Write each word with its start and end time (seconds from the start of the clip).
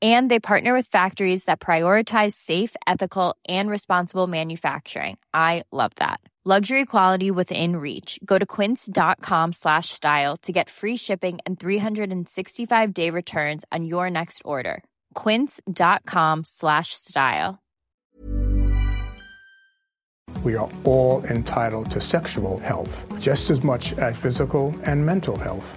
and 0.00 0.30
they 0.30 0.38
partner 0.38 0.72
with 0.74 0.86
factories 0.86 1.44
that 1.44 1.58
prioritize 1.58 2.34
safe 2.34 2.76
ethical 2.86 3.34
and 3.48 3.68
responsible 3.68 4.28
manufacturing. 4.28 5.18
I 5.34 5.64
love 5.72 5.92
that. 5.96 6.20
Luxury 6.44 6.86
quality 6.86 7.30
within 7.30 7.76
reach. 7.76 8.18
Go 8.24 8.38
to 8.38 8.46
quince.com 8.46 9.52
slash 9.52 9.88
style 9.90 10.36
to 10.38 10.50
get 10.50 10.70
free 10.70 10.96
shipping 10.96 11.38
and 11.44 11.60
365 11.60 12.94
day 12.94 13.10
returns 13.10 13.66
on 13.70 13.84
your 13.84 14.08
next 14.08 14.40
order. 14.46 14.82
quince.com 15.12 16.44
slash 16.44 16.94
style. 16.94 17.58
We 20.42 20.56
are 20.56 20.70
all 20.84 21.22
entitled 21.24 21.90
to 21.90 22.00
sexual 22.00 22.58
health 22.58 23.04
just 23.18 23.50
as 23.50 23.62
much 23.62 23.92
as 23.98 24.16
physical 24.16 24.74
and 24.86 25.04
mental 25.04 25.36
health 25.36 25.76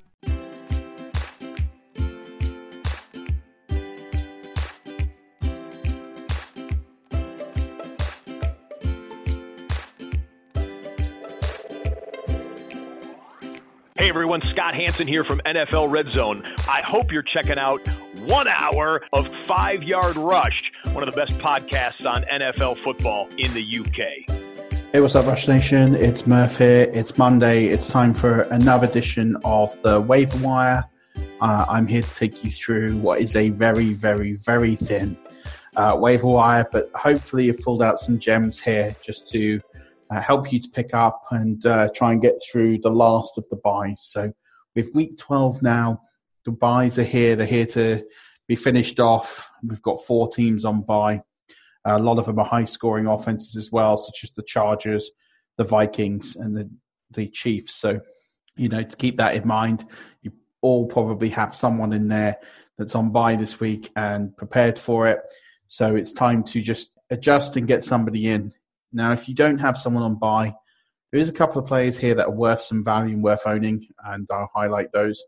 everyone, 14.31 14.49
Scott 14.49 14.73
Hanson 14.73 15.09
here 15.09 15.25
from 15.25 15.41
NFL 15.45 15.91
Red 15.91 16.13
Zone. 16.13 16.41
I 16.59 16.81
hope 16.85 17.11
you're 17.11 17.21
checking 17.21 17.57
out 17.57 17.85
one 18.19 18.47
hour 18.47 19.01
of 19.11 19.27
Five 19.45 19.83
Yard 19.83 20.15
Rush, 20.15 20.71
one 20.93 21.05
of 21.05 21.13
the 21.13 21.15
best 21.17 21.37
podcasts 21.41 22.09
on 22.09 22.23
NFL 22.23 22.81
football 22.81 23.27
in 23.37 23.53
the 23.53 23.79
UK. 23.79 24.33
Hey, 24.93 25.01
what's 25.01 25.15
up, 25.15 25.25
Rush 25.25 25.49
Nation? 25.49 25.95
It's 25.95 26.25
Murph 26.25 26.57
here. 26.57 26.89
It's 26.93 27.17
Monday. 27.17 27.65
It's 27.65 27.89
time 27.89 28.13
for 28.13 28.43
another 28.51 28.87
edition 28.87 29.35
of 29.43 29.75
the 29.81 29.99
Waiver 29.99 30.37
Wire. 30.37 30.85
Uh, 31.41 31.65
I'm 31.67 31.85
here 31.85 32.03
to 32.03 32.15
take 32.15 32.41
you 32.41 32.51
through 32.51 32.95
what 32.99 33.19
is 33.19 33.35
a 33.35 33.49
very, 33.49 33.91
very, 33.91 34.35
very 34.35 34.75
thin 34.75 35.17
uh, 35.75 35.97
wire, 35.99 36.65
but 36.71 36.89
hopefully 36.95 37.47
you've 37.47 37.59
pulled 37.59 37.83
out 37.83 37.99
some 37.99 38.17
gems 38.17 38.61
here 38.61 38.95
just 39.03 39.29
to 39.31 39.59
uh, 40.11 40.19
help 40.19 40.51
you 40.51 40.59
to 40.59 40.69
pick 40.69 40.93
up 40.93 41.23
and 41.31 41.65
uh, 41.65 41.89
try 41.95 42.11
and 42.11 42.21
get 42.21 42.35
through 42.51 42.79
the 42.79 42.89
last 42.89 43.37
of 43.37 43.47
the 43.49 43.55
byes. 43.55 44.03
So 44.03 44.33
with 44.75 44.93
week 44.93 45.17
12 45.17 45.61
now, 45.61 46.01
the 46.45 46.51
byes 46.51 46.99
are 46.99 47.03
here. 47.03 47.35
They're 47.35 47.47
here 47.47 47.65
to 47.67 48.03
be 48.47 48.55
finished 48.55 48.99
off. 48.99 49.49
We've 49.63 49.81
got 49.81 50.03
four 50.03 50.29
teams 50.29 50.65
on 50.65 50.81
bye. 50.81 51.21
A 51.85 51.97
lot 51.97 52.19
of 52.19 52.25
them 52.25 52.39
are 52.39 52.45
high 52.45 52.65
scoring 52.65 53.07
offenses 53.07 53.55
as 53.55 53.71
well, 53.71 53.97
such 53.97 54.23
as 54.23 54.31
the 54.31 54.43
Chargers, 54.43 55.09
the 55.57 55.63
Vikings, 55.63 56.35
and 56.35 56.55
the, 56.55 56.69
the 57.11 57.27
Chiefs. 57.27 57.73
So, 57.75 58.01
you 58.55 58.69
know, 58.69 58.83
to 58.83 58.95
keep 58.97 59.17
that 59.17 59.35
in 59.35 59.47
mind, 59.47 59.85
you 60.21 60.31
all 60.61 60.85
probably 60.87 61.29
have 61.29 61.55
someone 61.55 61.93
in 61.93 62.07
there 62.07 62.37
that's 62.77 62.95
on 62.95 63.11
bye 63.11 63.35
this 63.35 63.59
week 63.59 63.89
and 63.95 64.35
prepared 64.35 64.77
for 64.77 65.07
it. 65.07 65.19
So 65.67 65.95
it's 65.95 66.13
time 66.13 66.43
to 66.45 66.61
just 66.61 66.91
adjust 67.09 67.55
and 67.55 67.67
get 67.67 67.83
somebody 67.83 68.27
in 68.27 68.53
now, 68.93 69.11
if 69.11 69.27
you 69.27 69.35
don't 69.35 69.59
have 69.59 69.77
someone 69.77 70.03
on 70.03 70.15
bye, 70.15 70.53
there 71.11 71.19
is 71.19 71.29
a 71.29 71.33
couple 71.33 71.61
of 71.61 71.67
players 71.67 71.97
here 71.97 72.15
that 72.15 72.27
are 72.27 72.31
worth 72.31 72.61
some 72.61 72.83
value 72.83 73.13
and 73.13 73.23
worth 73.23 73.45
owning, 73.45 73.85
and 74.05 74.27
I'll 74.31 74.49
highlight 74.53 74.91
those. 74.91 75.21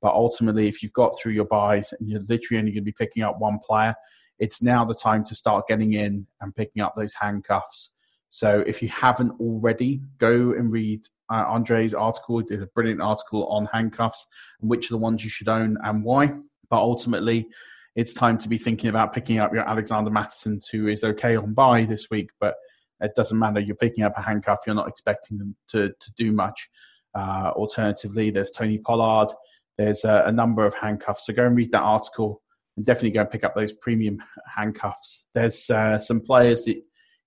But 0.00 0.14
ultimately, 0.14 0.68
if 0.68 0.82
you've 0.82 0.92
got 0.92 1.12
through 1.18 1.32
your 1.32 1.46
byes 1.46 1.92
and 1.98 2.08
you're 2.08 2.20
literally 2.28 2.58
only 2.58 2.72
going 2.72 2.82
to 2.82 2.82
be 2.82 2.92
picking 2.92 3.22
up 3.22 3.38
one 3.38 3.58
player, 3.58 3.94
it's 4.38 4.62
now 4.62 4.84
the 4.84 4.94
time 4.94 5.24
to 5.24 5.34
start 5.34 5.66
getting 5.66 5.92
in 5.94 6.26
and 6.40 6.54
picking 6.54 6.82
up 6.82 6.94
those 6.96 7.14
handcuffs. 7.14 7.90
So 8.28 8.64
if 8.66 8.82
you 8.82 8.88
haven't 8.88 9.32
already, 9.40 10.02
go 10.18 10.52
and 10.52 10.72
read 10.72 11.02
uh, 11.30 11.44
Andre's 11.48 11.94
article. 11.94 12.38
He 12.38 12.44
did 12.46 12.62
a 12.62 12.66
brilliant 12.66 13.00
article 13.00 13.46
on 13.46 13.66
handcuffs 13.72 14.26
and 14.60 14.68
which 14.68 14.90
are 14.90 14.94
the 14.94 14.98
ones 14.98 15.24
you 15.24 15.30
should 15.30 15.48
own 15.48 15.78
and 15.84 16.04
why. 16.04 16.26
But 16.68 16.78
ultimately, 16.78 17.46
it's 17.94 18.12
time 18.12 18.38
to 18.38 18.48
be 18.48 18.58
thinking 18.58 18.90
about 18.90 19.14
picking 19.14 19.38
up 19.38 19.54
your 19.54 19.68
Alexander 19.68 20.10
Mattison, 20.10 20.58
who 20.72 20.88
is 20.88 21.04
okay 21.04 21.36
on 21.36 21.54
bye 21.54 21.84
this 21.84 22.10
week, 22.10 22.30
but 22.40 22.56
it 23.00 23.12
doesn't 23.14 23.38
matter. 23.38 23.60
You're 23.60 23.76
picking 23.76 24.04
up 24.04 24.16
a 24.16 24.22
handcuff. 24.22 24.60
You're 24.66 24.74
not 24.74 24.88
expecting 24.88 25.38
them 25.38 25.56
to 25.68 25.88
to 25.88 26.12
do 26.16 26.32
much. 26.32 26.68
Uh, 27.14 27.52
alternatively, 27.54 28.30
there's 28.30 28.50
Tony 28.50 28.78
Pollard. 28.78 29.32
There's 29.78 30.04
a, 30.04 30.24
a, 30.26 30.32
number 30.32 30.64
of 30.64 30.74
handcuffs. 30.74 31.26
So 31.26 31.32
go 31.32 31.46
and 31.46 31.56
read 31.56 31.70
that 31.72 31.82
article 31.82 32.42
and 32.76 32.84
definitely 32.84 33.10
go 33.10 33.20
and 33.20 33.30
pick 33.30 33.44
up 33.44 33.54
those 33.54 33.72
premium 33.72 34.22
handcuffs. 34.52 35.24
There's 35.32 35.68
uh, 35.70 35.98
some 35.98 36.20
players 36.20 36.64
that, 36.64 36.76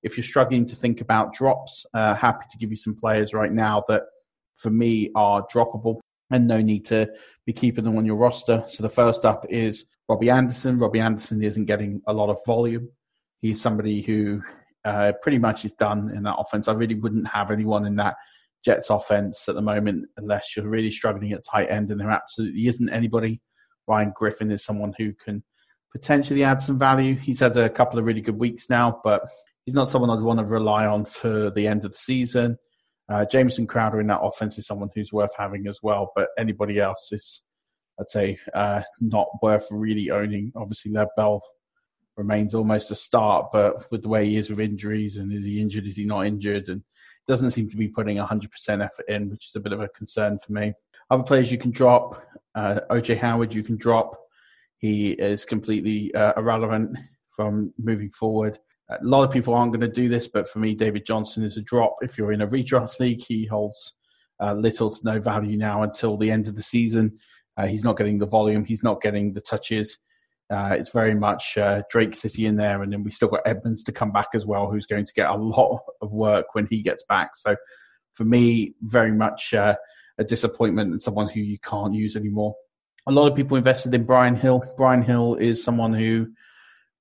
if 0.03 0.17
you're 0.17 0.23
struggling 0.23 0.65
to 0.65 0.75
think 0.75 1.01
about 1.01 1.33
drops, 1.33 1.85
uh, 1.93 2.15
happy 2.15 2.45
to 2.51 2.57
give 2.57 2.69
you 2.69 2.75
some 2.77 2.95
players 2.95 3.33
right 3.33 3.51
now 3.51 3.83
that 3.87 4.03
for 4.55 4.69
me 4.69 5.09
are 5.15 5.45
droppable 5.53 5.99
and 6.31 6.47
no 6.47 6.61
need 6.61 6.85
to 6.85 7.07
be 7.45 7.53
keeping 7.53 7.83
them 7.83 7.97
on 7.97 8.05
your 8.05 8.15
roster. 8.15 8.63
So 8.67 8.83
the 8.83 8.89
first 8.89 9.25
up 9.25 9.45
is 9.49 9.85
Robbie 10.09 10.29
Anderson. 10.29 10.77
Robbie 10.77 10.99
Anderson 10.99 11.41
isn't 11.41 11.65
getting 11.65 12.01
a 12.07 12.13
lot 12.13 12.29
of 12.29 12.39
volume. 12.45 12.89
He's 13.41 13.61
somebody 13.61 14.01
who 14.01 14.41
uh, 14.87 15.11
pretty 15.21 15.37
much 15.37 15.65
is 15.65 15.73
done 15.73 16.11
in 16.15 16.23
that 16.23 16.37
offense. 16.37 16.67
I 16.67 16.73
really 16.73 16.95
wouldn't 16.95 17.27
have 17.27 17.51
anyone 17.51 17.85
in 17.85 17.97
that 17.97 18.15
Jets 18.63 18.89
offense 18.89 19.47
at 19.49 19.55
the 19.55 19.61
moment 19.61 20.07
unless 20.17 20.55
you're 20.55 20.67
really 20.67 20.91
struggling 20.91 21.33
at 21.33 21.43
tight 21.43 21.69
end, 21.69 21.91
and 21.91 21.99
there 21.99 22.09
absolutely 22.09 22.67
isn't 22.67 22.89
anybody. 22.89 23.41
Ryan 23.87 24.13
Griffin 24.15 24.51
is 24.51 24.63
someone 24.63 24.93
who 24.97 25.13
can 25.13 25.43
potentially 25.91 26.43
add 26.43 26.61
some 26.61 26.79
value. 26.79 27.15
He's 27.15 27.41
had 27.41 27.57
a 27.57 27.69
couple 27.69 27.99
of 27.99 28.05
really 28.05 28.21
good 28.21 28.39
weeks 28.39 28.69
now, 28.69 28.99
but 29.03 29.21
he's 29.65 29.75
not 29.75 29.89
someone 29.89 30.09
I'd 30.09 30.23
want 30.23 30.39
to 30.39 30.45
rely 30.45 30.85
on 30.85 31.03
for 31.05 31.51
the 31.51 31.67
end 31.67 31.83
of 31.83 31.91
the 31.91 31.97
season. 31.97 32.57
Uh, 33.09 33.25
Jamison 33.25 33.67
Crowder 33.67 33.99
in 33.99 34.07
that 34.07 34.21
offense 34.21 34.57
is 34.57 34.67
someone 34.67 34.89
who's 34.95 35.13
worth 35.13 35.31
having 35.37 35.67
as 35.67 35.79
well, 35.83 36.11
but 36.15 36.29
anybody 36.37 36.79
else 36.79 37.09
is, 37.11 37.41
I'd 37.99 38.09
say, 38.09 38.37
uh, 38.53 38.81
not 38.99 39.27
worth 39.41 39.67
really 39.71 40.11
owning. 40.11 40.51
Obviously, 40.55 40.91
Lev 40.91 41.07
Bell 41.15 41.41
remains 42.17 42.55
almost 42.55 42.91
a 42.91 42.95
start, 42.95 43.47
but 43.53 43.89
with 43.91 44.01
the 44.01 44.09
way 44.09 44.25
he 44.25 44.37
is 44.37 44.49
with 44.49 44.59
injuries 44.59 45.17
and 45.17 45.31
is 45.31 45.45
he 45.45 45.61
injured, 45.61 45.85
is 45.85 45.97
he 45.97 46.05
not 46.05 46.25
injured, 46.25 46.67
and 46.67 46.83
doesn't 47.27 47.51
seem 47.51 47.69
to 47.69 47.77
be 47.77 47.87
putting 47.87 48.17
100% 48.17 48.83
effort 48.83 49.05
in, 49.07 49.29
which 49.29 49.45
is 49.45 49.55
a 49.55 49.59
bit 49.59 49.73
of 49.73 49.81
a 49.81 49.89
concern 49.89 50.37
for 50.39 50.53
me. 50.53 50.73
Other 51.09 51.23
players 51.23 51.51
you 51.51 51.57
can 51.57 51.71
drop, 51.71 52.23
uh, 52.55 52.79
OJ 52.89 53.17
Howard 53.17 53.53
you 53.53 53.63
can 53.63 53.77
drop. 53.77 54.19
He 54.77 55.11
is 55.11 55.45
completely 55.45 56.13
uh, 56.15 56.33
irrelevant 56.37 56.97
from 57.27 57.73
moving 57.77 58.09
forward. 58.11 58.59
A 58.89 58.97
lot 59.03 59.23
of 59.23 59.31
people 59.31 59.53
aren't 59.53 59.73
going 59.73 59.81
to 59.81 59.87
do 59.87 60.07
this, 60.07 60.27
but 60.27 60.47
for 60.47 60.59
me, 60.59 60.73
David 60.73 61.05
Johnson 61.05 61.43
is 61.43 61.57
a 61.57 61.61
drop. 61.61 61.97
If 62.01 62.17
you're 62.17 62.31
in 62.31 62.41
a 62.41 62.47
redraft 62.47 62.99
league, 62.99 63.21
he 63.21 63.45
holds 63.45 63.93
uh, 64.39 64.53
little 64.53 64.89
to 64.89 64.99
no 65.03 65.19
value 65.19 65.57
now 65.57 65.83
until 65.83 66.15
the 66.17 66.31
end 66.31 66.47
of 66.47 66.55
the 66.55 66.61
season. 66.61 67.11
Uh, 67.57 67.67
he's 67.67 67.83
not 67.83 67.97
getting 67.97 68.19
the 68.19 68.25
volume, 68.25 68.63
he's 68.63 68.83
not 68.83 69.01
getting 69.01 69.33
the 69.33 69.41
touches. 69.41 69.97
Uh, 70.49 70.75
it's 70.79 70.91
very 70.91 71.13
much 71.13 71.57
uh, 71.57 71.81
Drake 71.89 72.15
City 72.15 72.45
in 72.45 72.55
there, 72.55 72.81
and 72.81 72.93
then 72.93 73.03
we 73.03 73.11
still 73.11 73.27
got 73.27 73.41
Edmonds 73.45 73.83
to 73.83 73.91
come 73.91 74.11
back 74.11 74.29
as 74.33 74.45
well, 74.45 74.69
who's 74.69 74.85
going 74.85 75.05
to 75.05 75.13
get 75.13 75.29
a 75.29 75.35
lot 75.35 75.81
of 76.01 76.11
work 76.11 76.53
when 76.53 76.67
he 76.69 76.81
gets 76.81 77.03
back. 77.03 77.35
So, 77.35 77.57
for 78.13 78.23
me, 78.23 78.73
very 78.81 79.11
much 79.11 79.53
uh, 79.53 79.75
a 80.17 80.23
disappointment 80.23 80.91
and 80.91 81.01
someone 81.01 81.27
who 81.27 81.41
you 81.41 81.59
can't 81.59 81.93
use 81.93 82.15
anymore. 82.15 82.55
A 83.07 83.11
lot 83.11 83.29
of 83.29 83.35
people 83.35 83.57
invested 83.57 83.93
in 83.93 84.05
Brian 84.05 84.35
Hill. 84.35 84.63
Brian 84.77 85.01
Hill 85.01 85.35
is 85.35 85.63
someone 85.63 85.93
who 85.93 86.27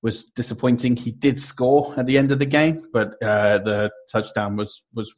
was 0.01 0.25
disappointing. 0.25 0.95
He 0.95 1.11
did 1.11 1.39
score 1.39 1.93
at 1.97 2.05
the 2.05 2.17
end 2.17 2.31
of 2.31 2.39
the 2.39 2.45
game, 2.45 2.85
but 2.93 3.21
uh, 3.21 3.59
the 3.59 3.91
touchdown 4.11 4.55
was 4.55 4.83
was 4.93 5.13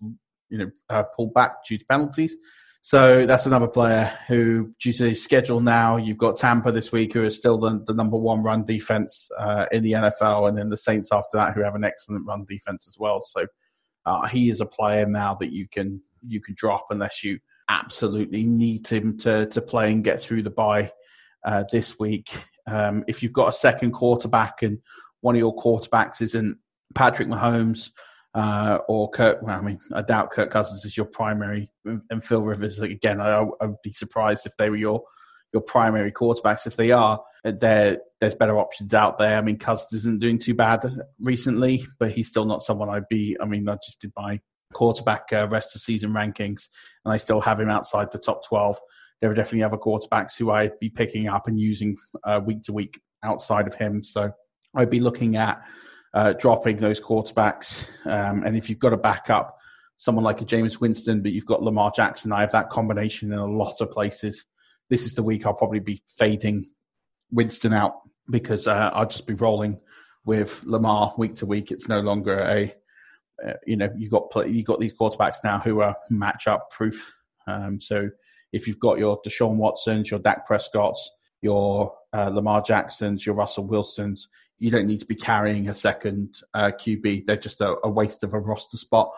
you 0.50 0.58
know 0.58 0.72
uh, 0.90 1.04
pulled 1.16 1.34
back 1.34 1.66
due 1.68 1.78
to 1.78 1.86
penalties. 1.86 2.36
So 2.82 3.26
that's 3.26 3.46
another 3.46 3.68
player 3.68 4.12
who, 4.28 4.74
due 4.82 4.94
to 4.94 5.10
his 5.10 5.24
schedule 5.24 5.60
now, 5.60 5.98
you've 5.98 6.18
got 6.18 6.38
Tampa 6.38 6.72
this 6.72 6.92
week, 6.92 7.14
who 7.14 7.24
is 7.24 7.36
still 7.36 7.58
the, 7.58 7.84
the 7.86 7.94
number 7.94 8.18
one 8.18 8.42
run 8.42 8.64
defense 8.64 9.30
uh, 9.38 9.66
in 9.72 9.84
the 9.84 9.92
NFL, 9.92 10.48
and 10.48 10.58
then 10.58 10.70
the 10.70 10.78
Saints 10.78 11.10
after 11.12 11.38
that, 11.38 11.54
who 11.54 11.62
have 11.62 11.76
an 11.76 11.84
excellent 11.84 12.26
run 12.26 12.46
defense 12.48 12.88
as 12.88 12.98
well. 12.98 13.20
So 13.20 13.46
uh, 14.06 14.28
he 14.28 14.50
is 14.50 14.62
a 14.62 14.66
player 14.66 15.06
now 15.06 15.36
that 15.40 15.52
you 15.52 15.68
can 15.68 16.02
you 16.26 16.42
can 16.42 16.56
drop 16.58 16.88
unless 16.90 17.24
you 17.24 17.40
absolutely 17.70 18.44
need 18.44 18.88
him 18.88 19.18
to 19.18 19.46
to 19.48 19.62
play 19.62 19.92
and 19.92 20.04
get 20.04 20.22
through 20.22 20.44
the 20.44 20.50
bye 20.50 20.92
uh, 21.46 21.64
this 21.72 22.00
week. 22.00 22.30
Um, 22.66 23.04
if 23.08 23.22
you've 23.22 23.34
got 23.34 23.50
a 23.50 23.54
second 23.54 23.92
quarterback 23.92 24.62
and 24.62 24.80
one 25.22 25.36
of 25.36 25.40
your 25.40 25.56
quarterbacks 25.56 26.22
isn't 26.22 26.58
Patrick 26.96 27.28
Mahomes 27.28 27.92
uh, 28.34 28.80
or 28.88 29.10
Kirk, 29.10 29.42
well, 29.42 29.58
I 29.58 29.62
mean, 29.62 29.80
I 29.94 30.02
doubt 30.02 30.32
Kirk 30.32 30.52
Cousins 30.52 30.86
is 30.86 30.96
your 30.96 31.06
primary, 31.06 31.72
and 31.86 32.24
Phil 32.24 32.42
Rivers 32.42 32.80
again. 32.80 33.22
I, 33.22 33.42
would 33.42 33.76
be 33.84 33.92
surprised 33.92 34.46
if 34.46 34.56
they 34.58 34.70
were 34.70 34.78
your 34.78 35.02
your 35.52 35.64
primary 35.64 36.12
quarterbacks. 36.12 36.68
If 36.68 36.76
they 36.76 36.92
are, 36.92 37.20
there 37.44 38.00
there's 38.22 38.36
better 38.36 38.60
options 38.60 38.94
out 38.94 39.18
there. 39.18 39.38
I 39.38 39.42
mean, 39.42 39.58
Cousins 39.58 39.94
isn't 40.02 40.22
doing 40.22 40.38
too 40.38 40.54
bad 40.54 40.86
recently, 41.20 41.84
but 42.00 42.12
he's 42.12 42.28
still 42.28 42.46
not 42.46 42.64
someone 42.64 42.90
I'd 42.90 43.08
be. 43.10 43.36
I 43.42 43.46
mean, 43.46 43.68
I 43.68 43.76
just 43.76 44.02
did 44.02 44.12
my 44.16 44.40
quarterback 44.74 45.24
uh, 45.34 45.48
rest 45.50 45.76
of 45.76 45.82
season 45.82 46.14
rankings, 46.14 46.70
and 47.06 47.14
I 47.14 47.18
still 47.18 47.42
have 47.42 47.60
him 47.60 47.70
outside 47.70 48.12
the 48.12 48.20
top 48.20 48.46
twelve 48.48 48.80
there 49.22 49.30
are 49.30 49.36
definitely 49.36 49.64
other 49.64 49.78
quarterbacks 49.78 50.38
who 50.38 50.52
I'd 50.52 50.80
be 50.80 50.90
picking 50.90 51.28
up 51.28 51.48
and 51.48 51.60
using 51.60 51.98
uh, 52.24 52.40
week 52.44 52.64
to 52.64 52.74
week 52.74 53.02
outside 53.24 53.68
of 53.68 53.76
him. 53.76 54.04
So 54.04 54.32
I'd 54.76 54.90
be 54.90 55.00
looking 55.00 55.36
at 55.36 55.62
uh, 56.14 56.34
dropping 56.34 56.78
those 56.78 57.00
quarterbacks. 57.00 57.86
Um, 58.06 58.44
and 58.44 58.58
if 58.58 58.70
you've 58.70 58.80
got 58.80 58.94
a 58.94 58.98
backup, 58.98 59.58
someone 59.98 60.24
like 60.24 60.42
a 60.42 60.46
Jameis 60.46 60.80
Winston, 60.80 61.22
but 61.22 61.32
you've 61.32 61.46
got 61.46 61.62
Lamar 61.62 61.92
Jackson, 61.96 62.32
I 62.32 62.42
have 62.42 62.52
that 62.54 62.70
combination 62.70 63.32
in 63.32 63.40
a 63.40 63.46
lot 63.46 63.82
of 63.82 63.92
places. 63.92 64.46
This 64.90 65.06
is 65.06 65.14
the 65.14 65.24
week 65.24 65.46
I'll 65.46 65.54
probably 65.54 65.80
be 65.80 66.02
fading 66.18 66.66
Winston 67.32 67.74
out 67.74 67.96
because 68.30 68.68
uh, 68.68 68.92
I'll 68.94 69.08
just 69.08 69.28
be 69.28 69.34
rolling 69.34 69.80
with 70.26 70.64
Lamar 70.64 71.14
week 71.18 71.36
to 71.36 71.46
week. 71.46 71.72
It's 71.72 71.88
no 71.88 72.00
longer 72.00 72.40
a, 72.40 72.74
uh, 73.46 73.54
you 73.66 73.78
know, 73.78 73.90
you 73.98 74.10
got 74.10 74.50
you 74.50 74.64
got 74.64 74.80
these 74.80 74.94
quarterbacks 74.94 75.38
now 75.44 75.60
who 75.60 75.82
are 75.82 75.96
matchup 76.12 76.70
proof. 76.72 77.14
Um, 77.48 77.80
so 77.80 78.10
if 78.52 78.68
you've 78.68 78.80
got 78.80 79.00
your 79.00 79.22
Deshaun 79.22 79.56
Watsons, 79.56 80.10
your 80.10 80.20
Dak 80.20 80.48
Prescotts, 80.48 81.10
your 81.42 81.94
uh, 82.14 82.30
Lamar 82.30 82.62
Jacksons, 82.62 83.26
your 83.26 83.36
Russell 83.36 83.66
Wilsons, 83.66 84.28
you 84.60 84.72
don't 84.72 84.86
need 84.86 85.00
to 85.00 85.06
be 85.06 85.16
carrying 85.16 85.70
a 85.70 85.76
second 85.76 86.42
uh, 86.54 86.72
QB. 86.72 87.26
They're 87.26 87.38
just 87.38 87.62
a, 87.62 87.76
a, 87.84 87.90
waste 87.90 88.24
of 88.24 88.34
a 88.34 88.40
roster 88.40 88.78
spot. 88.78 89.10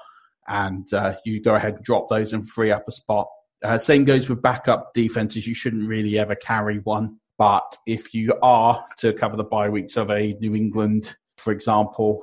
And 0.48 0.92
uh, 0.94 1.16
you 1.26 1.42
go 1.42 1.56
ahead 1.56 1.76
and 1.76 1.84
drop 1.84 2.08
those 2.10 2.34
and 2.34 2.48
free 2.48 2.72
up 2.72 2.88
a 2.88 2.92
spot. 2.92 3.28
Uh, 3.64 3.78
same 3.78 4.06
goes 4.06 4.30
with 4.30 4.42
backup 4.42 4.94
defenses. 4.94 5.48
You 5.48 5.54
shouldn't 5.54 5.88
really 5.88 6.18
ever 6.18 6.36
carry 6.36 6.80
one. 6.80 7.18
But 7.38 7.78
if 7.88 8.14
you 8.14 8.34
are 8.42 8.86
to 9.00 9.14
cover 9.14 9.36
the 9.36 9.44
bye 9.44 9.70
weeks 9.70 9.98
of 9.98 10.10
a 10.10 10.34
New 10.40 10.56
England, 10.56 11.16
for 11.38 11.52
example, 11.52 12.22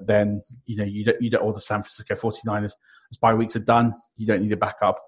then 0.00 0.42
you 0.66 0.76
know 0.76 0.84
you 0.84 1.04
don't, 1.04 1.22
you 1.22 1.30
don't 1.30 1.42
or 1.42 1.52
the 1.52 1.60
San 1.60 1.82
Francisco 1.82 2.14
49ers, 2.14 2.72
as 3.10 3.16
bye 3.20 3.34
weeks 3.34 3.54
are 3.54 3.60
done, 3.60 3.94
you 4.16 4.26
don't 4.26 4.42
need 4.42 4.52
a 4.52 4.56
backup 4.56 4.98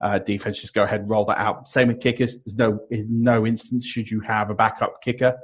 uh, 0.00 0.18
defense 0.18 0.60
just 0.60 0.74
go 0.74 0.82
ahead 0.82 1.00
and 1.00 1.10
roll 1.10 1.24
that 1.24 1.38
out. 1.38 1.68
Same 1.68 1.88
with 1.88 2.00
kickers. 2.00 2.36
There's 2.44 2.56
no 2.56 2.80
in 2.90 3.22
no 3.22 3.46
instance 3.46 3.86
should 3.86 4.10
you 4.10 4.20
have 4.20 4.50
a 4.50 4.54
backup 4.54 5.02
kicker. 5.02 5.36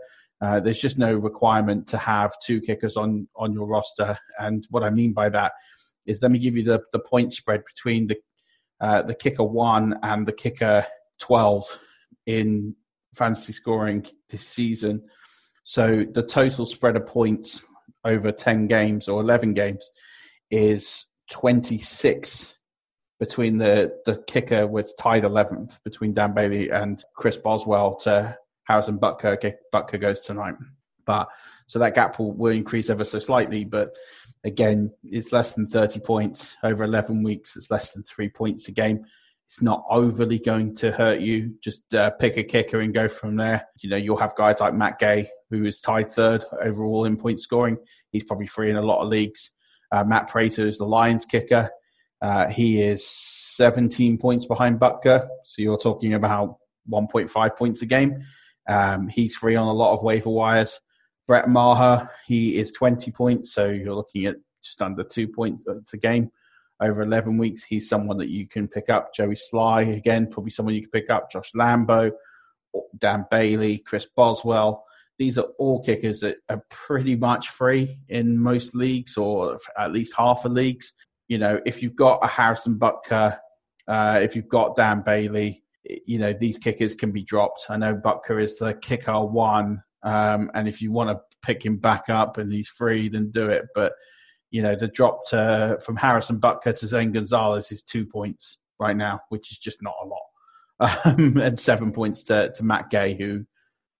Uh, 0.43 0.59
there's 0.59 0.81
just 0.81 0.99
no 0.99 1.15
requirement 1.15 1.87
to 1.87 1.97
have 1.97 2.35
two 2.45 2.61
kickers 2.61 2.97
on 2.97 3.29
on 3.37 3.53
your 3.53 3.67
roster. 3.67 4.19
And 4.41 4.67
what 4.71 4.83
I 4.83 4.91
mean 4.91 5.13
by 5.13 5.29
that 5.29 5.53
is, 6.05 6.21
let 6.21 6.33
me 6.33 6.41
give 6.41 6.57
you 6.57 6.65
the 6.65 6.83
the 6.91 6.99
point 6.99 7.33
spread 7.33 7.63
between 7.65 8.09
the 8.09 8.17
uh, 8.81 9.03
the 9.03 9.15
kicker 9.15 9.45
one 9.45 9.99
and 10.03 10.27
the 10.27 10.33
kicker 10.33 10.85
twelve 11.21 11.65
in 12.27 12.75
fantasy 13.15 13.53
scoring 13.53 14.05
this 14.31 14.47
season. 14.47 15.03
So 15.63 16.05
the 16.13 16.25
total 16.25 16.67
spread 16.67 16.97
of 16.97 17.07
points 17.07 17.63
over 18.05 18.33
ten 18.33 18.67
games 18.67 19.09
or 19.09 19.21
eleven 19.21 19.55
games 19.55 19.89
is 20.51 21.07
twenty 21.31 21.79
six 21.79 22.57
between 23.21 23.59
the 23.59 23.93
the 24.07 24.21
kicker 24.27 24.67
was 24.67 24.93
tied 24.95 25.23
11th 25.23 25.79
between 25.85 26.13
Dan 26.13 26.35
Bailey 26.35 26.71
and 26.71 27.05
Chris 27.15 27.37
Boswell 27.37 27.95
to 27.99 28.37
Harrison 28.65 28.99
Butker. 28.99 29.55
Butker 29.73 30.01
goes 30.01 30.21
tonight, 30.21 30.55
but 31.05 31.29
so 31.67 31.79
that 31.79 31.95
gap 31.95 32.19
will, 32.19 32.33
will 32.33 32.53
increase 32.53 32.91
ever 32.91 33.05
so 33.05 33.19
slightly. 33.19 33.65
But 33.65 33.93
again, 34.45 34.93
it's 35.05 35.33
less 35.33 35.55
than 35.55 35.67
30 35.67 36.01
points 36.01 36.57
over 36.63 36.85
11 36.85 37.23
weeks. 37.23 37.57
It's 37.57 37.71
less 37.71 37.93
than 37.93 38.03
three 38.03 38.29
points 38.29 38.69
a 38.69 38.73
game. 38.73 39.05
It's 39.49 39.63
not 39.63 39.85
overly 39.91 40.39
going 40.39 40.75
to 40.77 40.93
hurt 40.93 41.21
you. 41.21 41.55
Just 41.63 41.95
uh, 41.95 42.11
pick 42.11 42.37
a 42.37 42.43
kicker 42.43 42.81
and 42.81 42.95
go 42.95 43.09
from 43.09 43.37
there. 43.37 43.67
You 43.81 43.91
know, 43.91 43.97
you'll 43.97 44.17
have 44.17 44.35
guys 44.35 44.61
like 44.61 44.75
Matt 44.75 44.99
Gay, 44.99 45.29
who 45.51 45.65
is 45.65 45.81
tied 45.81 46.11
third 46.11 46.45
overall 46.61 47.05
in 47.05 47.17
point 47.17 47.41
scoring. 47.41 47.77
He's 48.11 48.25
probably 48.25 48.47
free 48.47 48.71
in 48.71 48.77
a 48.77 48.83
lot 48.83 49.03
of 49.03 49.09
leagues. 49.09 49.51
Uh, 49.91 50.05
Matt 50.05 50.29
Prater 50.29 50.67
is 50.67 50.79
the 50.79 50.87
Lions 50.87 51.27
kicker. 51.27 51.71
Uh, 52.23 52.49
he 52.49 52.83
is 52.83 53.07
17 53.07 54.17
points 54.17 54.47
behind 54.47 54.79
Butker, 54.79 55.29
so 55.45 55.61
you're 55.61 55.77
talking 55.77 56.15
about 56.15 56.57
1.5 56.91 57.57
points 57.57 57.83
a 57.83 57.87
game. 57.87 58.23
Um, 58.69 59.09
he's 59.09 59.35
free 59.35 59.57
on 59.57 59.67
a 59.67 59.73
lot 59.73 59.93
of 59.93 60.03
waiver 60.03 60.31
wires. 60.31 60.81
Brett 61.27 61.49
Maher, 61.49 62.11
he 62.27 62.59
is 62.59 62.73
20 62.73 63.11
points, 63.13 63.53
so 63.53 63.69
you're 63.69 63.95
looking 63.95 64.27
at 64.27 64.37
just 64.63 64.83
under 64.83 65.05
two 65.05 65.29
points 65.29 65.65
a 65.93 65.97
game 65.97 66.31
over 66.81 67.03
11 67.03 67.39
weeks. 67.39 67.63
He's 67.63 67.89
someone 67.89 68.19
that 68.19 68.29
you 68.29 68.47
can 68.47 68.69
pick 68.69 68.91
up. 68.91 69.15
Joey 69.15 69.37
Slye, 69.37 69.97
again, 69.97 70.27
probably 70.27 70.51
someone 70.51 70.75
you 70.75 70.83
can 70.83 70.91
pick 70.91 71.11
up. 71.11 71.31
Josh 71.31 71.53
Lambo, 71.53 72.11
Dan 72.99 73.27
Bailey, 73.31 73.79
Chris 73.79 74.07
Boswell. 74.17 74.85
These 75.19 75.39
are 75.39 75.47
all 75.59 75.83
kickers 75.83 76.21
that 76.21 76.39
are 76.49 76.65
pretty 76.71 77.17
much 77.17 77.51
free 77.51 77.99
in 78.09 78.39
most 78.39 78.75
leagues 78.75 79.17
or 79.17 79.59
at 79.79 79.93
least 79.93 80.15
half 80.17 80.45
of 80.45 80.53
leagues 80.53 80.93
you 81.33 81.39
know, 81.39 81.59
if 81.65 81.83
you've 81.83 81.97
got 81.97 82.19
a 82.23 82.27
Harrison 82.27 82.79
Butker, 82.79 83.39
uh, 83.89 84.21
if 84.23 84.37
you've 84.37 84.49
got 84.49 84.77
Dan 84.77 85.01
Bailey, 85.01 85.62
you 85.85 86.19
know, 86.19 86.33
these 86.33 86.59
kickers 86.59 86.95
can 86.95 87.13
be 87.13 87.23
dropped. 87.23 87.67
I 87.69 87.77
know 87.77 87.95
Butker 87.95 88.43
is 88.43 88.57
the 88.59 88.75
kicker 88.75 89.25
one, 89.25 89.83
um, 90.03 90.51
and 90.55 90.69
if 90.69 90.81
you 90.81 90.93
want 90.93 91.11
to 91.11 91.21
pick 91.45 91.65
him 91.65 91.79
back 91.79 92.05
up 92.09 92.39
and 92.39 92.53
he's 92.53 92.69
free, 92.69 93.09
then 93.09 93.31
do 93.31 93.49
it. 93.49 93.67
But 93.75 93.93
you 94.51 94.63
know, 94.63 94.77
the 94.77 94.89
drop 94.89 95.27
to, 95.31 95.79
from 95.85 95.97
Harrison 95.97 96.39
Butker 96.39 96.79
to 96.79 96.87
Zane 96.87 97.13
Gonzalez 97.13 97.73
is 97.73 97.83
two 97.83 98.05
points 98.05 98.59
right 98.79 98.97
now, 98.97 99.21
which 99.31 99.51
is 99.51 99.59
just 99.59 99.83
not 99.83 99.95
a 100.03 100.07
lot, 100.07 101.01
um, 101.05 101.39
and 101.39 101.59
seven 101.59 101.93
points 101.93 102.25
to, 102.25 102.53
to 102.55 102.65
Matt 102.65 102.91
Gay, 102.91 103.15
who 103.15 103.45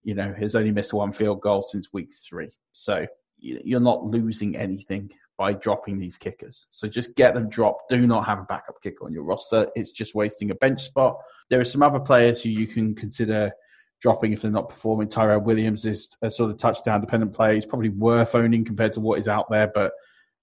you 0.05 0.15
know 0.15 0.33
has 0.39 0.55
only 0.55 0.73
missed 0.73 0.93
one 0.93 1.13
field 1.13 1.41
goal 1.41 1.63
since 1.63 1.93
week 1.93 2.11
three. 2.29 2.51
So 2.73 3.07
you're 3.39 3.81
not 3.81 4.05
losing 4.05 4.57
anything 4.57 5.11
by 5.39 5.53
dropping 5.53 5.99
these 5.99 6.19
kickers. 6.19 6.67
So 6.71 6.87
just 6.87 7.17
get 7.17 7.35
them 7.35 7.49
dropped. 7.49 7.89
Do 7.89 8.07
not 8.07 8.27
have 8.27 8.39
a 8.39 8.45
backup 8.45 8.81
kicker 8.83 9.05
on 9.05 9.13
your 9.13 9.25
roster. 9.25 9.69
It's 9.75 9.91
just 9.91 10.15
wasting 10.15 10.51
a 10.51 10.55
bench 10.55 10.83
spot. 10.83 11.17
There 11.51 11.61
are 11.61 11.65
some 11.65 11.83
other 11.83 12.01
players 12.01 12.43
who 12.43 12.51
you 12.51 12.67
can 12.67 12.95
consider 12.95 13.53
dropping 14.01 14.33
if 14.33 14.43
they're 14.43 14.51
not 14.51 14.69
performing. 14.69 15.09
Tyrell 15.09 15.41
Williams 15.41 15.87
is 15.87 16.17
a 16.23 16.31
sort 16.31 16.51
of 16.51 16.59
touchdown 16.59 17.01
dependent 17.01 17.33
player. 17.33 17.55
He's 17.55 17.67
probably 17.67 17.89
worth 17.89 18.35
owning 18.35 18.65
compared 18.65 18.93
to 18.95 19.01
what 19.01 19.19
is 19.19 19.29
out 19.29 19.49
there, 19.51 19.71
but 19.73 19.93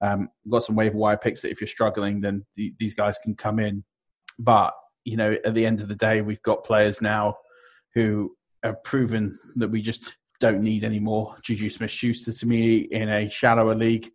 um, 0.02 0.30
got 0.50 0.64
some 0.64 0.76
waiver 0.76 0.98
wire 0.98 1.18
picks 1.18 1.42
that 1.42 1.52
if 1.52 1.60
you're 1.60 1.68
struggling, 1.68 2.20
then 2.20 2.46
th- 2.56 2.74
these 2.80 2.96
guys 2.96 3.18
can 3.22 3.36
come 3.36 3.60
in. 3.60 3.84
But, 4.38 4.74
you 5.04 5.18
know, 5.18 5.36
at 5.44 5.54
the 5.54 5.66
end 5.66 5.82
of 5.82 5.90
the 5.90 5.96
day, 5.96 6.22
we've 6.22 6.42
got 6.44 6.64
players 6.64 7.02
now 7.02 7.36
who 7.94 8.36
have 8.64 8.82
proven 8.84 9.38
that 9.58 9.70
we 9.70 9.82
just 9.82 10.16
don't 10.40 10.62
need 10.62 10.86
anymore. 10.86 11.36
Juju 11.44 11.70
Smith 11.70 11.92
Schuster 11.92 12.32
to 12.32 12.46
me 12.46 12.78
in 12.78 13.10
a 13.10 13.30
shallower 13.30 13.76
league 13.76 14.10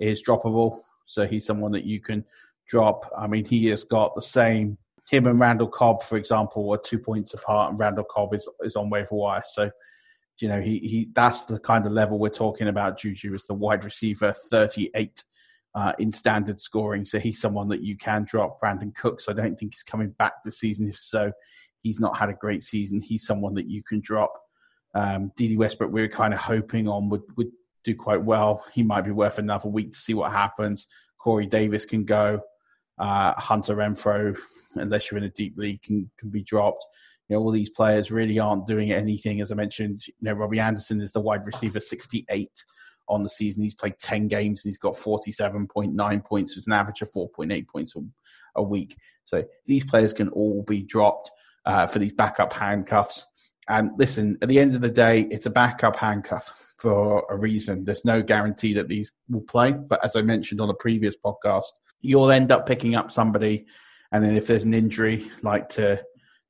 is 0.00 0.22
droppable. 0.22 0.80
So 1.06 1.26
he's 1.26 1.46
someone 1.46 1.72
that 1.72 1.84
you 1.84 2.00
can 2.00 2.24
drop. 2.68 3.10
I 3.16 3.26
mean, 3.26 3.44
he 3.44 3.66
has 3.66 3.84
got 3.84 4.14
the 4.14 4.22
same. 4.22 4.78
Him 5.10 5.26
and 5.26 5.40
Randall 5.40 5.68
Cobb, 5.68 6.02
for 6.02 6.16
example, 6.16 6.72
are 6.72 6.78
two 6.78 6.98
points 6.98 7.34
apart, 7.34 7.70
and 7.70 7.78
Randall 7.78 8.04
Cobb 8.04 8.34
is 8.34 8.48
is 8.62 8.76
on 8.76 8.90
waiver 8.90 9.08
wire. 9.12 9.42
So 9.44 9.70
you 10.40 10.48
know, 10.48 10.60
he, 10.60 10.78
he 10.78 11.08
that's 11.14 11.44
the 11.44 11.58
kind 11.58 11.86
of 11.86 11.92
level 11.92 12.18
we're 12.18 12.30
talking 12.30 12.68
about. 12.68 12.98
Juju 12.98 13.34
is 13.34 13.46
the 13.46 13.54
wide 13.54 13.84
receiver, 13.84 14.32
38 14.32 15.22
uh, 15.74 15.92
in 15.98 16.12
standard 16.12 16.58
scoring. 16.58 17.04
So 17.04 17.18
he's 17.18 17.40
someone 17.40 17.68
that 17.68 17.82
you 17.82 17.96
can 17.96 18.24
drop. 18.24 18.60
Brandin 18.60 18.94
Cooks, 18.94 19.28
I 19.28 19.32
don't 19.32 19.58
think 19.58 19.74
he's 19.74 19.82
coming 19.82 20.10
back 20.18 20.32
this 20.44 20.58
season. 20.58 20.88
If 20.88 20.98
so, 20.98 21.32
he's 21.78 22.00
not 22.00 22.16
had 22.16 22.30
a 22.30 22.34
great 22.34 22.62
season. 22.62 23.00
He's 23.00 23.26
someone 23.26 23.54
that 23.54 23.68
you 23.68 23.82
can 23.82 24.00
drop. 24.00 24.32
Um, 24.94 25.30
Dede 25.36 25.58
Westbrook, 25.58 25.92
we 25.92 26.02
are 26.02 26.08
kind 26.08 26.34
of 26.34 26.40
hoping 26.40 26.88
on 26.88 27.08
would, 27.10 27.22
would 27.36 27.50
do 27.84 27.94
quite 27.94 28.22
well. 28.22 28.64
He 28.72 28.82
might 28.82 29.02
be 29.02 29.10
worth 29.10 29.38
another 29.38 29.68
week 29.68 29.92
to 29.92 29.98
see 29.98 30.14
what 30.14 30.32
happens. 30.32 30.86
Corey 31.18 31.46
Davis 31.46 31.84
can 31.84 32.04
go. 32.04 32.40
Uh, 32.98 33.32
Hunter 33.40 33.76
Renfrow, 33.76 34.38
unless 34.74 35.10
you're 35.10 35.18
in 35.18 35.24
a 35.24 35.30
deep 35.30 35.56
league, 35.56 35.82
can, 35.82 36.10
can 36.18 36.30
be 36.30 36.42
dropped. 36.42 36.84
You 37.28 37.36
know, 37.36 37.42
all 37.42 37.50
these 37.50 37.70
players 37.70 38.10
really 38.10 38.38
aren't 38.38 38.66
doing 38.66 38.92
anything. 38.92 39.40
As 39.40 39.52
I 39.52 39.54
mentioned, 39.54 40.02
you 40.06 40.14
know, 40.20 40.32
Robbie 40.32 40.60
Anderson 40.60 41.00
is 41.00 41.12
the 41.12 41.20
wide 41.20 41.46
receiver 41.46 41.80
68 41.80 42.50
on 43.08 43.22
the 43.22 43.28
season. 43.28 43.62
He's 43.62 43.74
played 43.74 43.98
10 43.98 44.28
games 44.28 44.64
and 44.64 44.70
he's 44.70 44.78
got 44.78 44.94
47.9 44.94 46.24
points. 46.24 46.56
It's 46.56 46.66
an 46.66 46.72
average 46.72 47.02
of 47.02 47.12
4.8 47.12 47.68
points 47.68 47.94
a, 47.96 48.00
a 48.56 48.62
week. 48.62 48.96
So 49.24 49.44
these 49.66 49.84
players 49.84 50.12
can 50.12 50.28
all 50.30 50.62
be 50.62 50.82
dropped 50.82 51.30
uh, 51.64 51.86
for 51.86 51.98
these 51.98 52.12
backup 52.12 52.52
handcuffs. 52.52 53.26
And 53.68 53.92
listen, 53.96 54.36
at 54.42 54.48
the 54.48 54.58
end 54.58 54.74
of 54.74 54.80
the 54.80 54.90
day, 54.90 55.22
it's 55.30 55.46
a 55.46 55.50
backup 55.50 55.96
handcuff 55.96 56.69
for 56.80 57.24
a 57.28 57.38
reason. 57.38 57.84
There's 57.84 58.04
no 58.04 58.22
guarantee 58.22 58.72
that 58.74 58.88
these 58.88 59.12
will 59.28 59.42
play. 59.42 59.72
But 59.72 60.04
as 60.04 60.16
I 60.16 60.22
mentioned 60.22 60.60
on 60.60 60.70
a 60.70 60.74
previous 60.74 61.16
podcast, 61.16 61.66
you'll 62.00 62.30
end 62.30 62.50
up 62.50 62.66
picking 62.66 62.94
up 62.94 63.10
somebody. 63.10 63.66
And 64.12 64.24
then 64.24 64.36
if 64.36 64.46
there's 64.46 64.64
an 64.64 64.74
injury, 64.74 65.26
like 65.42 65.68
to 65.70 66.02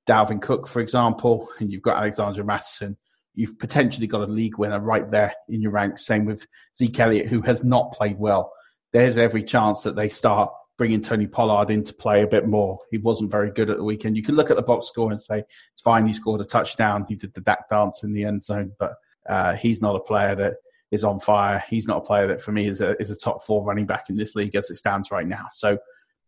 Dalvin 0.07 0.41
Cook, 0.41 0.67
for 0.67 0.81
example, 0.81 1.49
and 1.59 1.73
you've 1.73 1.83
got 1.83 1.97
Alexander 1.97 2.45
Mattison, 2.45 2.97
you've 3.35 3.59
potentially 3.59 4.07
got 4.07 4.23
a 4.23 4.27
league 4.27 4.59
winner 4.59 4.81
right 4.81 5.11
there 5.11 5.35
in 5.49 5.61
your 5.61 5.73
ranks. 5.73 6.07
Same 6.07 6.25
with 6.25 6.47
Zeke 6.77 6.99
Elliott, 7.01 7.29
who 7.29 7.43
has 7.43 7.65
not 7.65 7.93
played 7.93 8.19
well. 8.19 8.53
There's 8.93 9.19
every 9.19 9.43
chance 9.43 9.83
that 9.83 9.97
they 9.97 10.09
start 10.09 10.51
bringing 10.79 11.01
Tony 11.01 11.27
Pollard 11.27 11.71
into 11.71 11.93
play 11.93 12.23
a 12.23 12.27
bit 12.27 12.47
more. 12.47 12.79
He 12.91 12.99
wasn't 12.99 13.31
very 13.31 13.51
good 13.51 13.69
at 13.69 13.77
the 13.77 13.85
weekend. 13.85 14.17
You 14.17 14.23
can 14.23 14.35
look 14.35 14.51
at 14.51 14.57
the 14.57 14.63
box 14.63 14.89
score 14.89 15.11
and 15.11 15.21
say 15.21 15.41
it's 15.41 15.83
fine. 15.83 16.07
He 16.07 16.13
scored 16.13 16.41
a 16.41 16.45
touchdown. 16.45 17.05
He 17.09 17.17
did 17.17 17.35
the 17.35 17.43
Dak 17.43 17.69
dance 17.69 18.03
in 18.03 18.15
the 18.15 18.25
end 18.25 18.43
zone, 18.43 18.73
but 18.79 18.95
uh, 19.29 19.55
he's 19.55 19.81
not 19.81 19.97
a 19.97 20.01
player 20.01 20.35
that 20.35 20.55
is 20.91 21.05
on 21.05 21.21
fire. 21.21 21.63
He's 21.69 21.87
not 21.87 21.99
a 21.99 22.07
player 22.07 22.27
that 22.27 22.43
for 22.43 22.53
me 22.53 22.67
is 22.67 22.81
a 22.81 23.01
is 23.01 23.11
a 23.11 23.17
top 23.17 23.43
four 23.43 23.65
running 23.65 23.87
back 23.87 24.11
in 24.11 24.17
this 24.17 24.35
league 24.35 24.57
as 24.57 24.71
it 24.71 24.77
stands 24.77 25.11
right 25.11 25.27
now. 25.27 25.47
So 25.53 25.79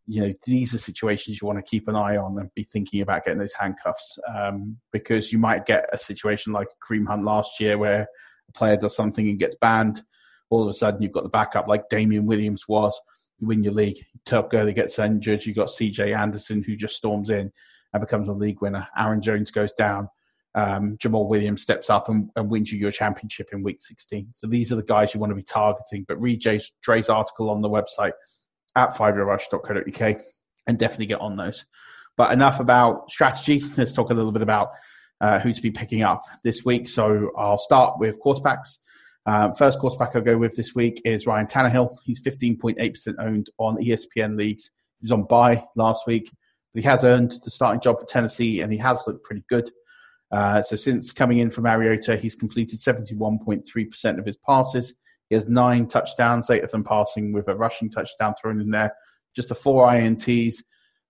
you 0.06 0.20
know, 0.20 0.32
these 0.46 0.74
are 0.74 0.78
situations 0.78 1.40
you 1.40 1.46
want 1.46 1.58
to 1.58 1.70
keep 1.70 1.86
an 1.88 1.96
eye 1.96 2.16
on 2.16 2.38
and 2.38 2.52
be 2.54 2.64
thinking 2.64 3.02
about 3.02 3.24
getting 3.24 3.38
those 3.38 3.54
handcuffs 3.54 4.18
um, 4.34 4.76
because 4.92 5.32
you 5.32 5.38
might 5.38 5.64
get 5.64 5.88
a 5.92 5.98
situation 5.98 6.52
like 6.52 6.66
Kareem 6.86 7.06
Hunt 7.06 7.24
last 7.24 7.60
year 7.60 7.78
where 7.78 8.08
a 8.48 8.52
player 8.52 8.76
does 8.76 8.96
something 8.96 9.28
and 9.28 9.38
gets 9.38 9.54
banned. 9.60 10.02
All 10.50 10.62
of 10.62 10.68
a 10.68 10.72
sudden, 10.72 11.02
you've 11.02 11.12
got 11.12 11.22
the 11.22 11.28
backup 11.28 11.68
like 11.68 11.88
Damien 11.88 12.26
Williams 12.26 12.66
was. 12.68 13.00
You 13.38 13.46
win 13.46 13.62
your 13.62 13.72
league. 13.72 13.96
Todd 14.26 14.50
Gurley 14.50 14.72
gets 14.72 14.98
injured. 14.98 15.46
You've 15.46 15.56
got 15.56 15.68
CJ 15.68 16.16
Anderson 16.16 16.62
who 16.62 16.76
just 16.76 16.96
storms 16.96 17.30
in 17.30 17.52
and 17.92 18.00
becomes 18.00 18.28
a 18.28 18.32
league 18.32 18.60
winner. 18.60 18.88
Aaron 18.98 19.22
Jones 19.22 19.50
goes 19.50 19.72
down. 19.72 20.08
Um, 20.54 20.98
Jamaal 20.98 21.28
Williams 21.28 21.62
steps 21.62 21.88
up 21.88 22.08
and, 22.08 22.28
and, 22.36 22.50
wins 22.50 22.70
you 22.70 22.78
your 22.78 22.92
championship 22.92 23.48
in 23.52 23.62
week 23.62 23.78
16. 23.80 24.28
So 24.32 24.46
these 24.46 24.70
are 24.70 24.76
the 24.76 24.82
guys 24.82 25.14
you 25.14 25.20
want 25.20 25.30
to 25.30 25.34
be 25.34 25.42
targeting. 25.42 26.04
But 26.06 26.20
read 26.20 26.40
Jay's, 26.40 26.70
Dre's 26.82 27.08
article 27.08 27.48
on 27.48 27.62
the 27.62 27.70
website 27.70 28.12
at 28.76 28.94
fiveyardrush.co.uk 28.94 30.20
and 30.66 30.78
definitely 30.78 31.06
get 31.06 31.20
on 31.20 31.36
those. 31.36 31.64
But 32.16 32.32
enough 32.32 32.60
about 32.60 33.10
strategy. 33.10 33.62
Let's 33.76 33.92
talk 33.92 34.10
a 34.10 34.14
little 34.14 34.32
bit 34.32 34.42
about 34.42 34.72
uh, 35.22 35.38
who 35.38 35.52
to 35.52 35.62
be 35.62 35.70
picking 35.70 36.02
up 36.02 36.20
this 36.44 36.64
week. 36.64 36.88
So 36.88 37.30
I'll 37.38 37.58
start 37.58 37.98
with 37.98 38.20
quarterbacks. 38.20 38.76
Um, 39.24 39.54
first 39.54 39.78
quarterback 39.78 40.16
I'll 40.16 40.22
go 40.22 40.36
with 40.36 40.56
this 40.56 40.74
week 40.74 41.00
is 41.04 41.26
Ryan 41.26 41.46
Tannehill. 41.46 41.96
He's 42.04 42.20
15.8% 42.20 43.14
owned 43.20 43.48
on 43.58 43.76
ESPN 43.76 44.36
leagues. 44.36 44.70
He 45.00 45.04
was 45.04 45.12
on 45.12 45.24
bye 45.24 45.64
last 45.76 46.06
week, 46.06 46.30
but 46.74 46.82
he 46.82 46.88
has 46.88 47.04
earned 47.04 47.38
the 47.44 47.50
starting 47.50 47.80
job 47.80 47.98
at 48.00 48.08
Tennessee 48.08 48.60
and 48.60 48.72
he 48.72 48.78
has 48.78 49.00
looked 49.06 49.24
pretty 49.24 49.44
good. 49.48 49.70
Uh, 50.32 50.62
so 50.62 50.76
since 50.76 51.12
coming 51.12 51.38
in 51.38 51.50
from 51.50 51.64
Mariota, 51.64 52.16
he's 52.16 52.34
completed 52.34 52.78
71.3% 52.78 54.18
of 54.18 54.24
his 54.26 54.38
passes. 54.38 54.94
He 55.28 55.34
has 55.34 55.48
nine 55.48 55.86
touchdowns, 55.86 56.50
eight 56.50 56.64
of 56.64 56.70
them 56.70 56.84
passing 56.84 57.32
with 57.32 57.48
a 57.48 57.54
rushing 57.54 57.90
touchdown 57.90 58.34
thrown 58.40 58.60
in 58.60 58.70
there. 58.70 58.92
Just 59.36 59.50
the 59.50 59.54
four 59.54 59.86
INTs 59.88 60.62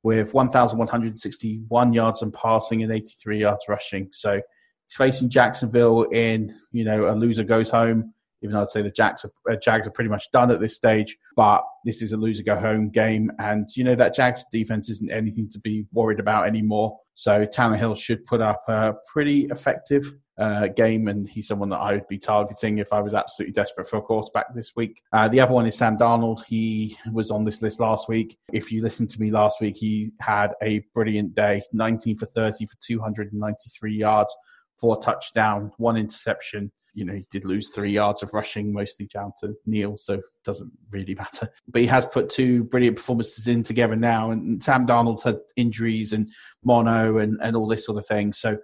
with 0.03 0.35
1,161 0.35 1.93
yards 1.93 2.23
and 2.23 2.35
passing 2.35 2.83
and 2.83 2.93
83 2.93 3.41
yards 3.41 3.65
rushing. 3.69 4.09
So 4.13 4.35
he's 4.35 4.97
facing 4.97 5.31
Jacksonville 5.31 6.03
in, 6.05 6.55
you 6.73 6.85
know, 6.85 7.11
a 7.11 7.15
loser 7.15 7.45
goes 7.45 7.71
home. 7.71 8.13
Even 8.43 8.55
though 8.55 8.63
I'd 8.63 8.71
say 8.71 8.83
the 8.83 8.91
Jags 8.91 9.25
are, 9.25 9.53
uh, 9.53 9.57
Jags 9.57 9.87
are 9.87 9.93
pretty 9.93 10.11
much 10.11 10.31
done 10.33 10.51
at 10.51 10.61
this 10.61 10.75
stage, 10.75 11.17
but 11.37 11.63
this 11.85 12.03
is 12.03 12.13
a 12.13 12.17
loser 12.17 12.43
go 12.43 12.59
home 12.59 12.91
game, 12.91 13.31
and 13.39 13.69
you 13.77 13.85
know 13.85 13.95
that 13.95 14.15
Jags 14.15 14.45
defense 14.51 14.91
isn't 14.91 15.11
anything 15.11 15.49
to 15.51 15.59
be 15.61 15.87
worried 15.93 16.21
about 16.21 16.47
anymore. 16.47 16.99
So 17.15 17.47
Tannehill 17.47 17.97
should 17.97 18.25
put 18.25 18.41
up 18.41 18.63
a 18.69 18.95
pretty 19.13 19.45
effective 19.47 20.13
uh, 20.39 20.69
game, 20.69 21.09
and 21.09 21.29
he's 21.29 21.47
someone 21.47 21.69
that 21.69 21.79
I 21.79 21.95
would 21.95 22.09
be 22.09 22.19
targeting 22.19 22.79
if 22.79 22.93
I 22.93 23.01
was 23.01 23.15
absolutely 23.15 23.53
desperate 23.53 23.89
for 23.89 23.99
a 23.99 24.03
quarterback 24.03 24.55
this 24.55 24.73
week. 24.75 25.01
Uh, 25.13 25.29
the 25.29 25.41
other 25.41 25.53
one 25.53 25.67
is 25.67 25.77
Sam 25.77 25.97
Darnold. 25.97 26.45
He 26.47 26.97
was 27.13 27.31
on 27.31 27.45
this 27.45 27.63
list 27.63 27.81
last 27.81 28.09
week. 28.09 28.37
If 28.53 28.73
you 28.73 28.83
listened 28.83 29.11
to 29.11 29.21
me 29.21 29.31
last 29.31 29.61
week, 29.61 29.77
he 29.77 30.13
had 30.21 30.55
a 30.63 30.85
brilliant 30.95 31.35
day 31.35 31.63
19 31.73 32.19
for 32.19 32.27
30 32.27 32.67
for 32.67 32.77
293 32.83 33.95
yards, 33.95 34.35
four 34.81 35.01
touchdown, 35.01 35.71
one 35.77 35.97
interception. 35.97 36.73
You 36.95 37.05
know, 37.05 37.15
he 37.15 37.27
did 37.31 37.45
lose 37.45 37.71
three 37.71 37.93
yards 37.93 38.23
of 38.23 38.35
rushing, 38.35 38.73
mostly 38.73 39.07
down 39.07 39.33
to 39.41 39.55
Neil, 39.67 39.97
so 39.97 40.15
it 40.15 40.25
doesn't 40.45 40.71
really 40.91 41.15
matter. 41.15 41.49
But 41.69 41.83
he 41.83 41.89
has 41.89 42.07
put 42.07 42.29
two 42.29 42.65
brilliant 42.65 42.97
performances 42.97 43.47
in 43.47 43.63
together 43.63 43.97
now. 43.97 44.31
And 44.31 44.63
Sam 44.63 44.87
Darnold 44.87 45.23
had 45.23 45.39
injuries 45.57 46.13
and 46.13 46.29
mono 46.65 47.19
and, 47.19 47.39
and 47.43 47.57
all 47.57 47.69
this 47.69 47.87
sort 47.87 47.99
of 47.99 48.07
thing. 48.07 48.33
So 48.33 48.59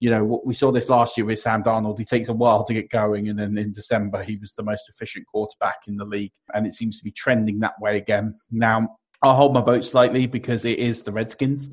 you 0.00 0.08
know, 0.08 0.40
we 0.44 0.54
saw 0.54 0.72
this 0.72 0.88
last 0.88 1.18
year 1.18 1.26
with 1.26 1.38
Sam 1.38 1.62
Darnold. 1.62 1.98
He 1.98 2.06
takes 2.06 2.28
a 2.28 2.32
while 2.32 2.64
to 2.64 2.72
get 2.72 2.90
going, 2.90 3.28
and 3.28 3.38
then 3.38 3.58
in 3.58 3.70
December, 3.70 4.22
he 4.22 4.36
was 4.36 4.54
the 4.54 4.62
most 4.62 4.88
efficient 4.88 5.26
quarterback 5.26 5.76
in 5.86 5.96
the 5.96 6.06
league. 6.06 6.32
And 6.54 6.66
it 6.66 6.74
seems 6.74 6.96
to 6.98 7.04
be 7.04 7.12
trending 7.12 7.60
that 7.60 7.74
way 7.80 7.98
again. 7.98 8.34
Now, 8.50 8.96
I'll 9.22 9.34
hold 9.34 9.52
my 9.52 9.60
boat 9.60 9.84
slightly 9.84 10.26
because 10.26 10.64
it 10.64 10.78
is 10.78 11.02
the 11.02 11.12
Redskins 11.12 11.68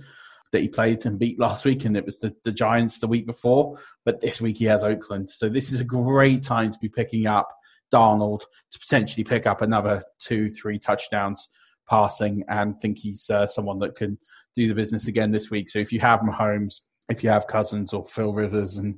that 0.52 0.62
he 0.62 0.68
played 0.68 1.06
and 1.06 1.20
beat 1.20 1.40
last 1.40 1.66
week, 1.66 1.86
and 1.86 1.98
it 1.98 2.06
was 2.06 2.20
the, 2.20 2.36
the 2.44 2.52
Giants 2.52 3.00
the 3.00 3.08
week 3.08 3.26
before. 3.26 3.78
But 4.06 4.20
this 4.20 4.40
week, 4.40 4.58
he 4.58 4.66
has 4.66 4.84
Oakland. 4.84 5.30
So 5.30 5.50
this 5.50 5.72
is 5.72 5.82
a 5.82 5.86
great 5.86 6.44
time 6.44 6.72
to 6.72 6.80
be 6.80 6.90
picking 6.90 7.28
up 7.28 7.50
Darnold 7.94 8.42
to 8.72 8.80
potentially 8.80 9.24
pick 9.24 9.48
up 9.48 9.62
another 9.62 10.04
two, 10.20 10.50
three 10.52 10.80
touchdowns 10.80 11.50
passing 11.90 12.44
and 12.50 12.80
think 12.80 12.98
he's 12.98 13.30
uh, 13.30 13.48
someone 13.48 13.80
that 13.80 13.96
can 13.96 14.18
do 14.56 14.68
the 14.68 14.74
business 14.74 15.08
again 15.08 15.32
this 15.32 15.50
week. 15.50 15.70
So 15.70 15.80
if 15.80 15.92
you 15.92 16.00
have 16.02 16.20
Mahomes, 16.22 16.82
if 17.10 17.24
you 17.24 17.30
have 17.30 17.48
Cousins 17.48 17.94
or 17.94 18.04
Phil 18.04 18.34
Rivers 18.34 18.78
and 18.78 18.98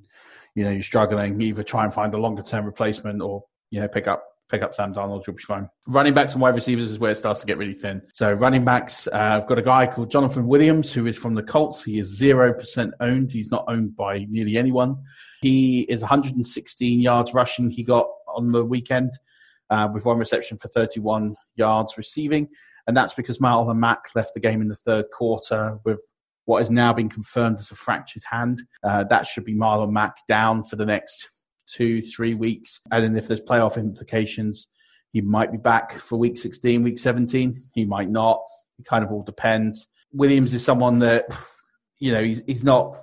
you 0.55 0.63
know 0.63 0.71
you're 0.71 0.81
struggling, 0.81 1.39
either 1.41 1.63
try 1.63 1.83
and 1.83 1.93
find 1.93 2.13
a 2.13 2.17
longer 2.17 2.41
term 2.41 2.65
replacement 2.65 3.21
or 3.21 3.43
you 3.69 3.79
know 3.79 3.87
pick 3.87 4.07
up 4.07 4.23
pick 4.49 4.61
up 4.61 4.73
Sam 4.73 4.91
Donald, 4.93 5.25
you'll 5.25 5.35
be 5.35 5.43
fine. 5.43 5.69
Running 5.87 6.13
backs 6.13 6.33
and 6.33 6.41
wide 6.41 6.55
receivers 6.55 6.89
is 6.89 6.99
where 6.99 7.11
it 7.11 7.17
starts 7.17 7.39
to 7.41 7.47
get 7.47 7.57
really 7.57 7.73
thin. 7.73 8.01
So 8.13 8.33
running 8.33 8.65
backs, 8.65 9.07
uh, 9.07 9.39
I've 9.41 9.47
got 9.47 9.59
a 9.59 9.61
guy 9.61 9.85
called 9.87 10.11
Jonathan 10.11 10.47
Williams 10.47 10.91
who 10.91 11.05
is 11.05 11.17
from 11.17 11.35
the 11.35 11.43
Colts. 11.43 11.83
He 11.83 11.99
is 11.99 12.07
zero 12.07 12.53
percent 12.53 12.93
owned. 12.99 13.31
He's 13.31 13.51
not 13.51 13.65
owned 13.67 13.95
by 13.95 14.25
nearly 14.29 14.57
anyone. 14.57 14.97
He 15.41 15.81
is 15.81 16.01
116 16.01 16.99
yards 16.99 17.33
rushing. 17.33 17.69
He 17.69 17.83
got 17.83 18.07
on 18.27 18.51
the 18.51 18.65
weekend 18.65 19.11
uh, 19.69 19.87
with 19.93 20.05
one 20.05 20.17
reception 20.17 20.57
for 20.57 20.67
31 20.67 21.35
yards 21.55 21.97
receiving. 21.97 22.47
And 22.87 22.97
that's 22.97 23.13
because 23.13 23.37
Marlon 23.37 23.77
Mack 23.77 24.05
left 24.15 24.33
the 24.33 24.39
game 24.39 24.61
in 24.61 24.67
the 24.67 24.75
third 24.75 25.05
quarter 25.13 25.77
with 25.85 25.99
what 26.45 26.59
has 26.59 26.71
now 26.71 26.91
been 26.91 27.09
confirmed 27.09 27.59
as 27.59 27.69
a 27.69 27.75
fractured 27.75 28.23
hand. 28.29 28.63
Uh, 28.83 29.03
that 29.03 29.27
should 29.27 29.45
be 29.45 29.53
Marlon 29.53 29.91
Mack 29.91 30.15
down 30.27 30.63
for 30.63 30.75
the 30.75 30.85
next 30.85 31.29
two, 31.75 32.01
three 32.01 32.33
weeks. 32.33 32.79
And 32.91 33.03
then 33.03 33.15
if 33.15 33.27
there's 33.27 33.41
playoff 33.41 33.77
implications, 33.77 34.67
he 35.11 35.21
might 35.21 35.51
be 35.51 35.57
back 35.57 35.93
for 35.93 36.17
week 36.17 36.37
16, 36.37 36.83
week 36.83 36.99
17. 36.99 37.63
He 37.73 37.85
might 37.85 38.09
not. 38.09 38.41
It 38.77 38.85
kind 38.85 39.03
of 39.03 39.11
all 39.11 39.23
depends. 39.23 39.87
Williams 40.11 40.53
is 40.53 40.63
someone 40.63 40.99
that, 40.99 41.25
you 41.99 42.11
know, 42.11 42.23
he's, 42.23 42.41
he's 42.45 42.63
not 42.63 42.95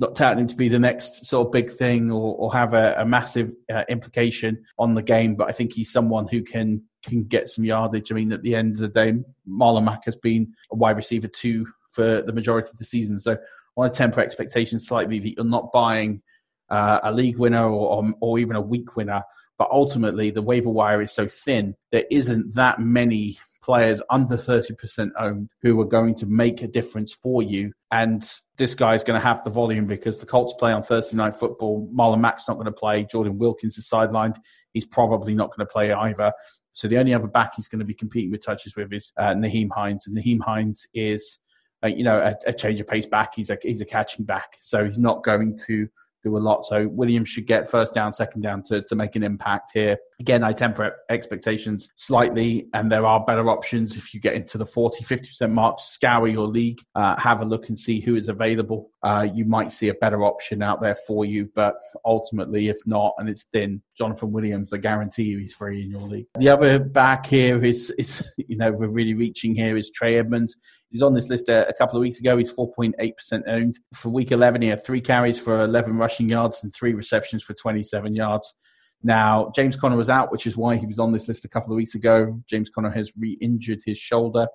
not 0.00 0.16
touting 0.16 0.40
him 0.40 0.48
to 0.48 0.56
be 0.56 0.68
the 0.68 0.78
next 0.78 1.26
sort 1.26 1.46
of 1.46 1.52
big 1.52 1.70
thing 1.70 2.10
or, 2.10 2.34
or 2.36 2.52
have 2.54 2.72
a, 2.72 2.94
a 2.98 3.04
massive 3.04 3.52
uh, 3.70 3.84
implication 3.90 4.64
on 4.78 4.94
the 4.94 5.02
game, 5.02 5.34
but 5.34 5.48
I 5.48 5.52
think 5.52 5.74
he's 5.74 5.92
someone 5.92 6.26
who 6.26 6.42
can 6.42 6.82
can 7.02 7.24
get 7.24 7.48
some 7.50 7.64
yardage. 7.64 8.10
I 8.10 8.14
mean, 8.14 8.32
at 8.32 8.42
the 8.42 8.56
end 8.56 8.72
of 8.72 8.80
the 8.80 8.88
day, 8.88 9.14
Marlon 9.48 9.84
Mack 9.84 10.06
has 10.06 10.16
been 10.16 10.54
a 10.72 10.76
wide 10.76 10.96
receiver 10.96 11.28
two 11.28 11.66
for 11.90 12.22
the 12.22 12.32
majority 12.32 12.70
of 12.70 12.78
the 12.78 12.84
season. 12.84 13.18
So 13.18 13.32
I 13.32 13.36
want 13.76 13.92
to 13.92 13.98
temper 13.98 14.20
expectations 14.20 14.86
slightly 14.86 15.18
that 15.18 15.34
you're 15.36 15.44
not 15.44 15.72
buying 15.72 16.22
uh, 16.70 17.00
a 17.02 17.12
league 17.12 17.38
winner 17.38 17.64
or, 17.64 18.02
or, 18.02 18.12
or 18.20 18.38
even 18.38 18.56
a 18.56 18.60
week 18.60 18.96
winner. 18.96 19.22
But 19.58 19.68
ultimately, 19.70 20.30
the 20.30 20.42
waiver 20.42 20.70
wire 20.70 21.02
is 21.02 21.12
so 21.12 21.28
thin, 21.28 21.74
there 21.92 22.04
isn't 22.10 22.54
that 22.54 22.80
many 22.80 23.36
players 23.62 24.00
under 24.10 24.36
30% 24.36 25.10
owned 25.18 25.50
who 25.62 25.80
are 25.80 25.86
going 25.86 26.14
to 26.16 26.26
make 26.26 26.62
a 26.62 26.66
difference 26.66 27.12
for 27.12 27.42
you. 27.42 27.72
And 27.90 28.28
this 28.56 28.74
guy 28.74 28.94
is 28.94 29.04
going 29.04 29.20
to 29.20 29.26
have 29.26 29.44
the 29.44 29.50
volume 29.50 29.86
because 29.86 30.18
the 30.18 30.26
Colts 30.26 30.54
play 30.58 30.72
on 30.72 30.82
Thursday 30.82 31.16
night 31.16 31.36
football. 31.36 31.88
Marlon 31.94 32.20
Mack's 32.20 32.48
not 32.48 32.54
going 32.54 32.66
to 32.66 32.72
play. 32.72 33.04
Jordan 33.04 33.38
Wilkins 33.38 33.76
is 33.76 33.88
sidelined. 33.88 34.38
He's 34.72 34.86
probably 34.86 35.34
not 35.34 35.54
going 35.54 35.66
to 35.66 35.72
play 35.72 35.92
either. 35.92 36.32
So 36.72 36.88
the 36.88 36.98
only 36.98 37.12
other 37.12 37.26
back 37.26 37.52
he's 37.56 37.68
going 37.68 37.80
to 37.80 37.84
be 37.84 37.94
competing 37.94 38.30
with 38.30 38.44
touches 38.44 38.74
with 38.76 38.92
is 38.92 39.12
uh, 39.18 39.34
Nyheim 39.34 39.68
Hines. 39.74 40.06
And 40.06 40.16
Nyheim 40.16 40.40
Hines 40.40 40.86
is, 40.94 41.38
uh, 41.84 41.88
you 41.88 42.04
know, 42.04 42.18
a, 42.18 42.34
a 42.48 42.52
change 42.52 42.80
of 42.80 42.86
pace 42.86 43.06
back. 43.06 43.34
He's 43.34 43.50
a, 43.50 43.58
he's 43.62 43.80
a 43.80 43.86
catching 43.86 44.24
back. 44.24 44.56
So 44.60 44.84
he's 44.84 45.00
not 45.00 45.22
going 45.22 45.58
to 45.66 45.88
do 46.22 46.36
a 46.36 46.38
lot. 46.38 46.64
So 46.64 46.88
Williams 46.88 47.28
should 47.28 47.46
get 47.46 47.70
first 47.70 47.94
down, 47.94 48.12
second 48.12 48.42
down 48.42 48.62
to, 48.64 48.82
to 48.82 48.94
make 48.94 49.16
an 49.16 49.22
impact 49.22 49.70
here. 49.74 49.96
Again, 50.20 50.44
I 50.44 50.52
temper 50.52 50.96
expectations 51.08 51.90
slightly, 51.96 52.68
and 52.74 52.92
there 52.92 53.06
are 53.06 53.24
better 53.24 53.48
options 53.48 53.96
if 53.96 54.12
you 54.12 54.20
get 54.20 54.34
into 54.34 54.58
the 54.58 54.66
40, 54.66 55.04
50% 55.04 55.50
mark. 55.50 55.80
Scour 55.80 56.28
your 56.28 56.46
league, 56.46 56.80
uh, 56.94 57.18
have 57.18 57.40
a 57.40 57.44
look 57.44 57.68
and 57.68 57.78
see 57.78 58.00
who 58.00 58.16
is 58.16 58.28
available. 58.28 58.90
Uh, 59.02 59.26
you 59.32 59.44
might 59.46 59.72
see 59.72 59.88
a 59.88 59.94
better 59.94 60.24
option 60.24 60.62
out 60.62 60.82
there 60.82 60.96
for 61.06 61.24
you, 61.24 61.48
but 61.54 61.76
ultimately, 62.04 62.68
if 62.68 62.76
not, 62.86 63.14
and 63.18 63.28
it's 63.28 63.44
thin, 63.44 63.80
Jonathan 63.96 64.30
Williams, 64.30 64.72
I 64.72 64.76
guarantee 64.78 65.24
you 65.24 65.38
he's 65.38 65.54
free 65.54 65.82
in 65.82 65.90
your 65.90 66.02
league. 66.02 66.26
The 66.38 66.50
other 66.50 66.78
back 66.78 67.26
here 67.26 67.64
is, 67.64 67.90
is 67.92 68.30
you 68.36 68.56
know, 68.56 68.70
we're 68.72 68.88
really 68.88 69.14
reaching 69.14 69.54
here 69.54 69.76
is 69.76 69.90
Trey 69.90 70.16
Edmunds. 70.16 70.56
He's 70.90 71.02
on 71.02 71.14
this 71.14 71.28
list 71.28 71.48
a, 71.48 71.68
a 71.68 71.72
couple 71.72 71.96
of 71.96 72.00
weeks 72.00 72.18
ago. 72.18 72.36
He's 72.36 72.52
4.8% 72.52 73.42
owned. 73.46 73.78
For 73.94 74.08
week 74.08 74.32
11, 74.32 74.62
he 74.62 74.68
had 74.68 74.84
three 74.84 75.00
carries 75.00 75.38
for 75.38 75.62
11 75.62 75.96
rushing 75.96 76.28
yards 76.28 76.62
and 76.62 76.74
three 76.74 76.94
receptions 76.94 77.42
for 77.42 77.54
27 77.54 78.14
yards. 78.14 78.54
Now, 79.02 79.50
James 79.54 79.76
Conner 79.76 79.96
was 79.96 80.10
out, 80.10 80.30
which 80.30 80.46
is 80.46 80.56
why 80.56 80.76
he 80.76 80.86
was 80.86 80.98
on 80.98 81.12
this 81.12 81.28
list 81.28 81.44
a 81.44 81.48
couple 81.48 81.72
of 81.72 81.76
weeks 81.76 81.94
ago. 81.94 82.40
James 82.46 82.68
Conner 82.68 82.90
has 82.90 83.12
re 83.16 83.38
injured 83.40 83.80
his 83.86 83.98
shoulder, 83.98 84.46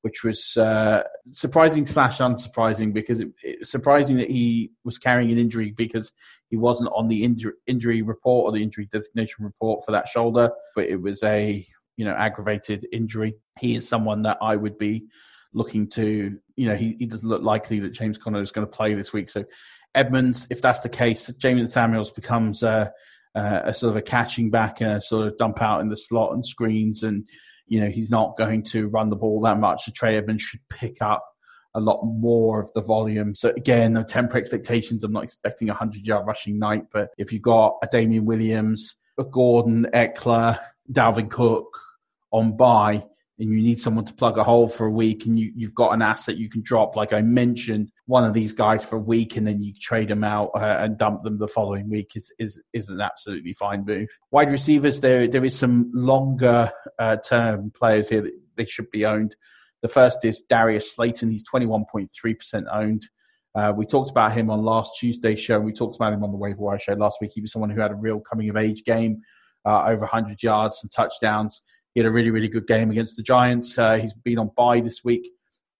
which 0.00 0.24
was 0.24 0.56
uh, 0.56 1.02
surprising 1.30 1.86
slash 1.86 2.18
unsurprising 2.18 2.92
because 2.92 3.20
it, 3.20 3.28
it, 3.42 3.66
surprising 3.66 4.16
that 4.16 4.28
he 4.28 4.72
was 4.84 4.98
carrying 4.98 5.30
an 5.30 5.38
injury 5.38 5.72
because 5.76 6.12
he 6.50 6.56
wasn't 6.56 6.90
on 6.94 7.08
the 7.08 7.24
injury 7.66 8.02
report 8.02 8.46
or 8.46 8.52
the 8.52 8.62
injury 8.62 8.88
designation 8.90 9.44
report 9.44 9.84
for 9.84 9.92
that 9.92 10.08
shoulder, 10.08 10.50
but 10.74 10.86
it 10.86 11.00
was 11.00 11.22
a 11.22 11.64
you 11.96 12.04
know 12.04 12.14
aggravated 12.14 12.86
injury. 12.92 13.34
He 13.60 13.76
is 13.76 13.88
someone 13.88 14.22
that 14.22 14.38
I 14.42 14.56
would 14.56 14.78
be 14.78 15.04
looking 15.54 15.88
to, 15.90 16.38
you 16.56 16.68
know, 16.68 16.76
he, 16.76 16.96
he 16.98 17.06
doesn't 17.06 17.28
look 17.28 17.42
likely 17.42 17.78
that 17.80 17.90
James 17.90 18.18
Conner 18.18 18.40
is 18.40 18.52
going 18.52 18.66
to 18.66 18.70
play 18.70 18.94
this 18.94 19.12
week. 19.12 19.28
So 19.28 19.44
Edmunds, 19.94 20.46
if 20.50 20.62
that's 20.62 20.80
the 20.80 20.88
case, 20.88 21.28
Jaylen 21.30 21.68
Samuels 21.68 22.10
becomes 22.10 22.62
a 22.62 22.92
sort 23.34 23.90
of 23.90 23.96
a 23.96 24.02
catching 24.02 24.50
back 24.50 24.80
and 24.80 24.92
a 24.92 25.00
sort 25.00 25.26
of 25.26 25.36
dump 25.36 25.60
out 25.62 25.80
in 25.80 25.88
the 25.88 25.96
slot 25.96 26.32
and 26.32 26.46
screens. 26.46 27.02
And, 27.02 27.26
you 27.66 27.80
know, 27.80 27.88
he's 27.88 28.10
not 28.10 28.36
going 28.36 28.62
to 28.64 28.88
run 28.88 29.10
the 29.10 29.16
ball 29.16 29.40
that 29.42 29.58
much. 29.58 29.84
So 29.84 29.92
Trey 29.94 30.16
Edmunds 30.16 30.42
should 30.42 30.60
pick 30.68 30.96
up 31.00 31.24
a 31.74 31.80
lot 31.80 32.02
more 32.04 32.60
of 32.60 32.72
the 32.74 32.82
volume. 32.82 33.34
So 33.34 33.50
again, 33.50 33.94
no 33.94 34.02
temper 34.02 34.36
expectations. 34.36 35.04
I'm 35.04 35.12
not 35.12 35.24
expecting 35.24 35.68
a 35.68 35.72
100 35.72 36.06
yard 36.06 36.26
rushing 36.26 36.58
night, 36.58 36.84
but 36.92 37.10
if 37.16 37.32
you've 37.32 37.42
got 37.42 37.76
a 37.82 37.86
Damien 37.86 38.24
Williams, 38.24 38.96
a 39.18 39.24
Gordon, 39.24 39.86
Ekeler, 39.94 40.58
Dalvin 40.90 41.30
Cook 41.30 41.78
on 42.30 42.56
bye, 42.56 43.04
and 43.38 43.50
you 43.50 43.62
need 43.62 43.80
someone 43.80 44.04
to 44.04 44.14
plug 44.14 44.38
a 44.38 44.44
hole 44.44 44.68
for 44.68 44.86
a 44.86 44.90
week 44.90 45.26
and 45.26 45.38
you, 45.38 45.52
you've 45.56 45.74
got 45.74 45.92
an 45.92 46.02
asset 46.02 46.36
you 46.36 46.50
can 46.50 46.62
drop, 46.62 46.96
like 46.96 47.12
I 47.12 47.22
mentioned, 47.22 47.90
one 48.06 48.24
of 48.24 48.34
these 48.34 48.52
guys 48.52 48.84
for 48.84 48.96
a 48.96 49.00
week 49.00 49.36
and 49.36 49.46
then 49.46 49.62
you 49.62 49.72
trade 49.80 50.08
them 50.08 50.22
out 50.22 50.50
uh, 50.54 50.76
and 50.80 50.98
dump 50.98 51.22
them 51.22 51.38
the 51.38 51.48
following 51.48 51.88
week 51.88 52.12
is, 52.14 52.30
is, 52.38 52.60
is 52.72 52.88
an 52.90 53.00
absolutely 53.00 53.54
fine 53.54 53.84
move. 53.84 54.08
Wide 54.30 54.50
receivers, 54.50 55.00
there, 55.00 55.26
there 55.26 55.44
is 55.44 55.58
some 55.58 55.90
longer 55.94 56.70
uh, 56.98 57.16
term 57.16 57.70
players 57.70 58.08
here 58.08 58.22
that 58.22 58.38
they 58.56 58.66
should 58.66 58.90
be 58.90 59.06
owned. 59.06 59.34
The 59.80 59.88
first 59.88 60.24
is 60.24 60.42
Darius 60.42 60.92
Slayton. 60.94 61.30
He's 61.30 61.44
21.3% 61.48 62.64
owned. 62.72 63.08
Uh, 63.54 63.72
we 63.76 63.84
talked 63.84 64.10
about 64.10 64.32
him 64.32 64.50
on 64.50 64.62
last 64.62 64.92
Tuesday's 64.98 65.40
show. 65.40 65.56
And 65.56 65.64
we 65.64 65.72
talked 65.72 65.96
about 65.96 66.12
him 66.12 66.22
on 66.24 66.30
the 66.30 66.38
waiver 66.38 66.62
wire 66.62 66.78
show 66.78 66.94
last 66.94 67.18
week. 67.20 67.32
He 67.34 67.40
was 67.40 67.52
someone 67.52 67.70
who 67.70 67.80
had 67.80 67.90
a 67.90 67.96
real 67.96 68.20
coming 68.20 68.48
of 68.48 68.56
age 68.56 68.84
game, 68.84 69.22
uh, 69.64 69.84
over 69.86 70.02
100 70.02 70.42
yards 70.42 70.80
and 70.82 70.92
touchdowns. 70.92 71.62
He 71.94 72.00
had 72.00 72.06
a 72.06 72.12
really, 72.12 72.30
really 72.30 72.48
good 72.48 72.66
game 72.66 72.90
against 72.90 73.16
the 73.16 73.22
Giants. 73.22 73.78
Uh, 73.78 73.98
he's 73.98 74.14
been 74.14 74.38
on 74.38 74.50
bye 74.56 74.80
this 74.80 75.04
week. 75.04 75.30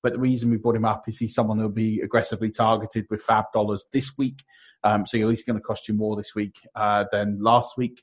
But 0.03 0.15
the 0.15 0.19
reason 0.19 0.51
we 0.51 0.57
brought 0.57 0.77
him 0.77 0.85
up 0.85 1.09
is 1.09 1.19
he's 1.19 1.35
someone 1.35 1.59
who'll 1.59 1.69
be 1.69 2.01
aggressively 2.01 2.51
targeted 2.51 3.07
with 3.09 3.25
FAAB 3.25 3.45
dollars 3.55 3.87
this 3.93 4.19
week. 4.19 4.43
Um, 4.85 5.07
so 5.07 5.17
he's 5.17 5.45
going 5.45 5.59
to 5.59 5.63
cost 5.63 5.87
you 5.87 5.95
more 5.95 6.17
this 6.17 6.35
week 6.35 6.57
uh, 6.75 7.05
than 7.13 7.41
last 7.41 7.77
week. 7.77 8.03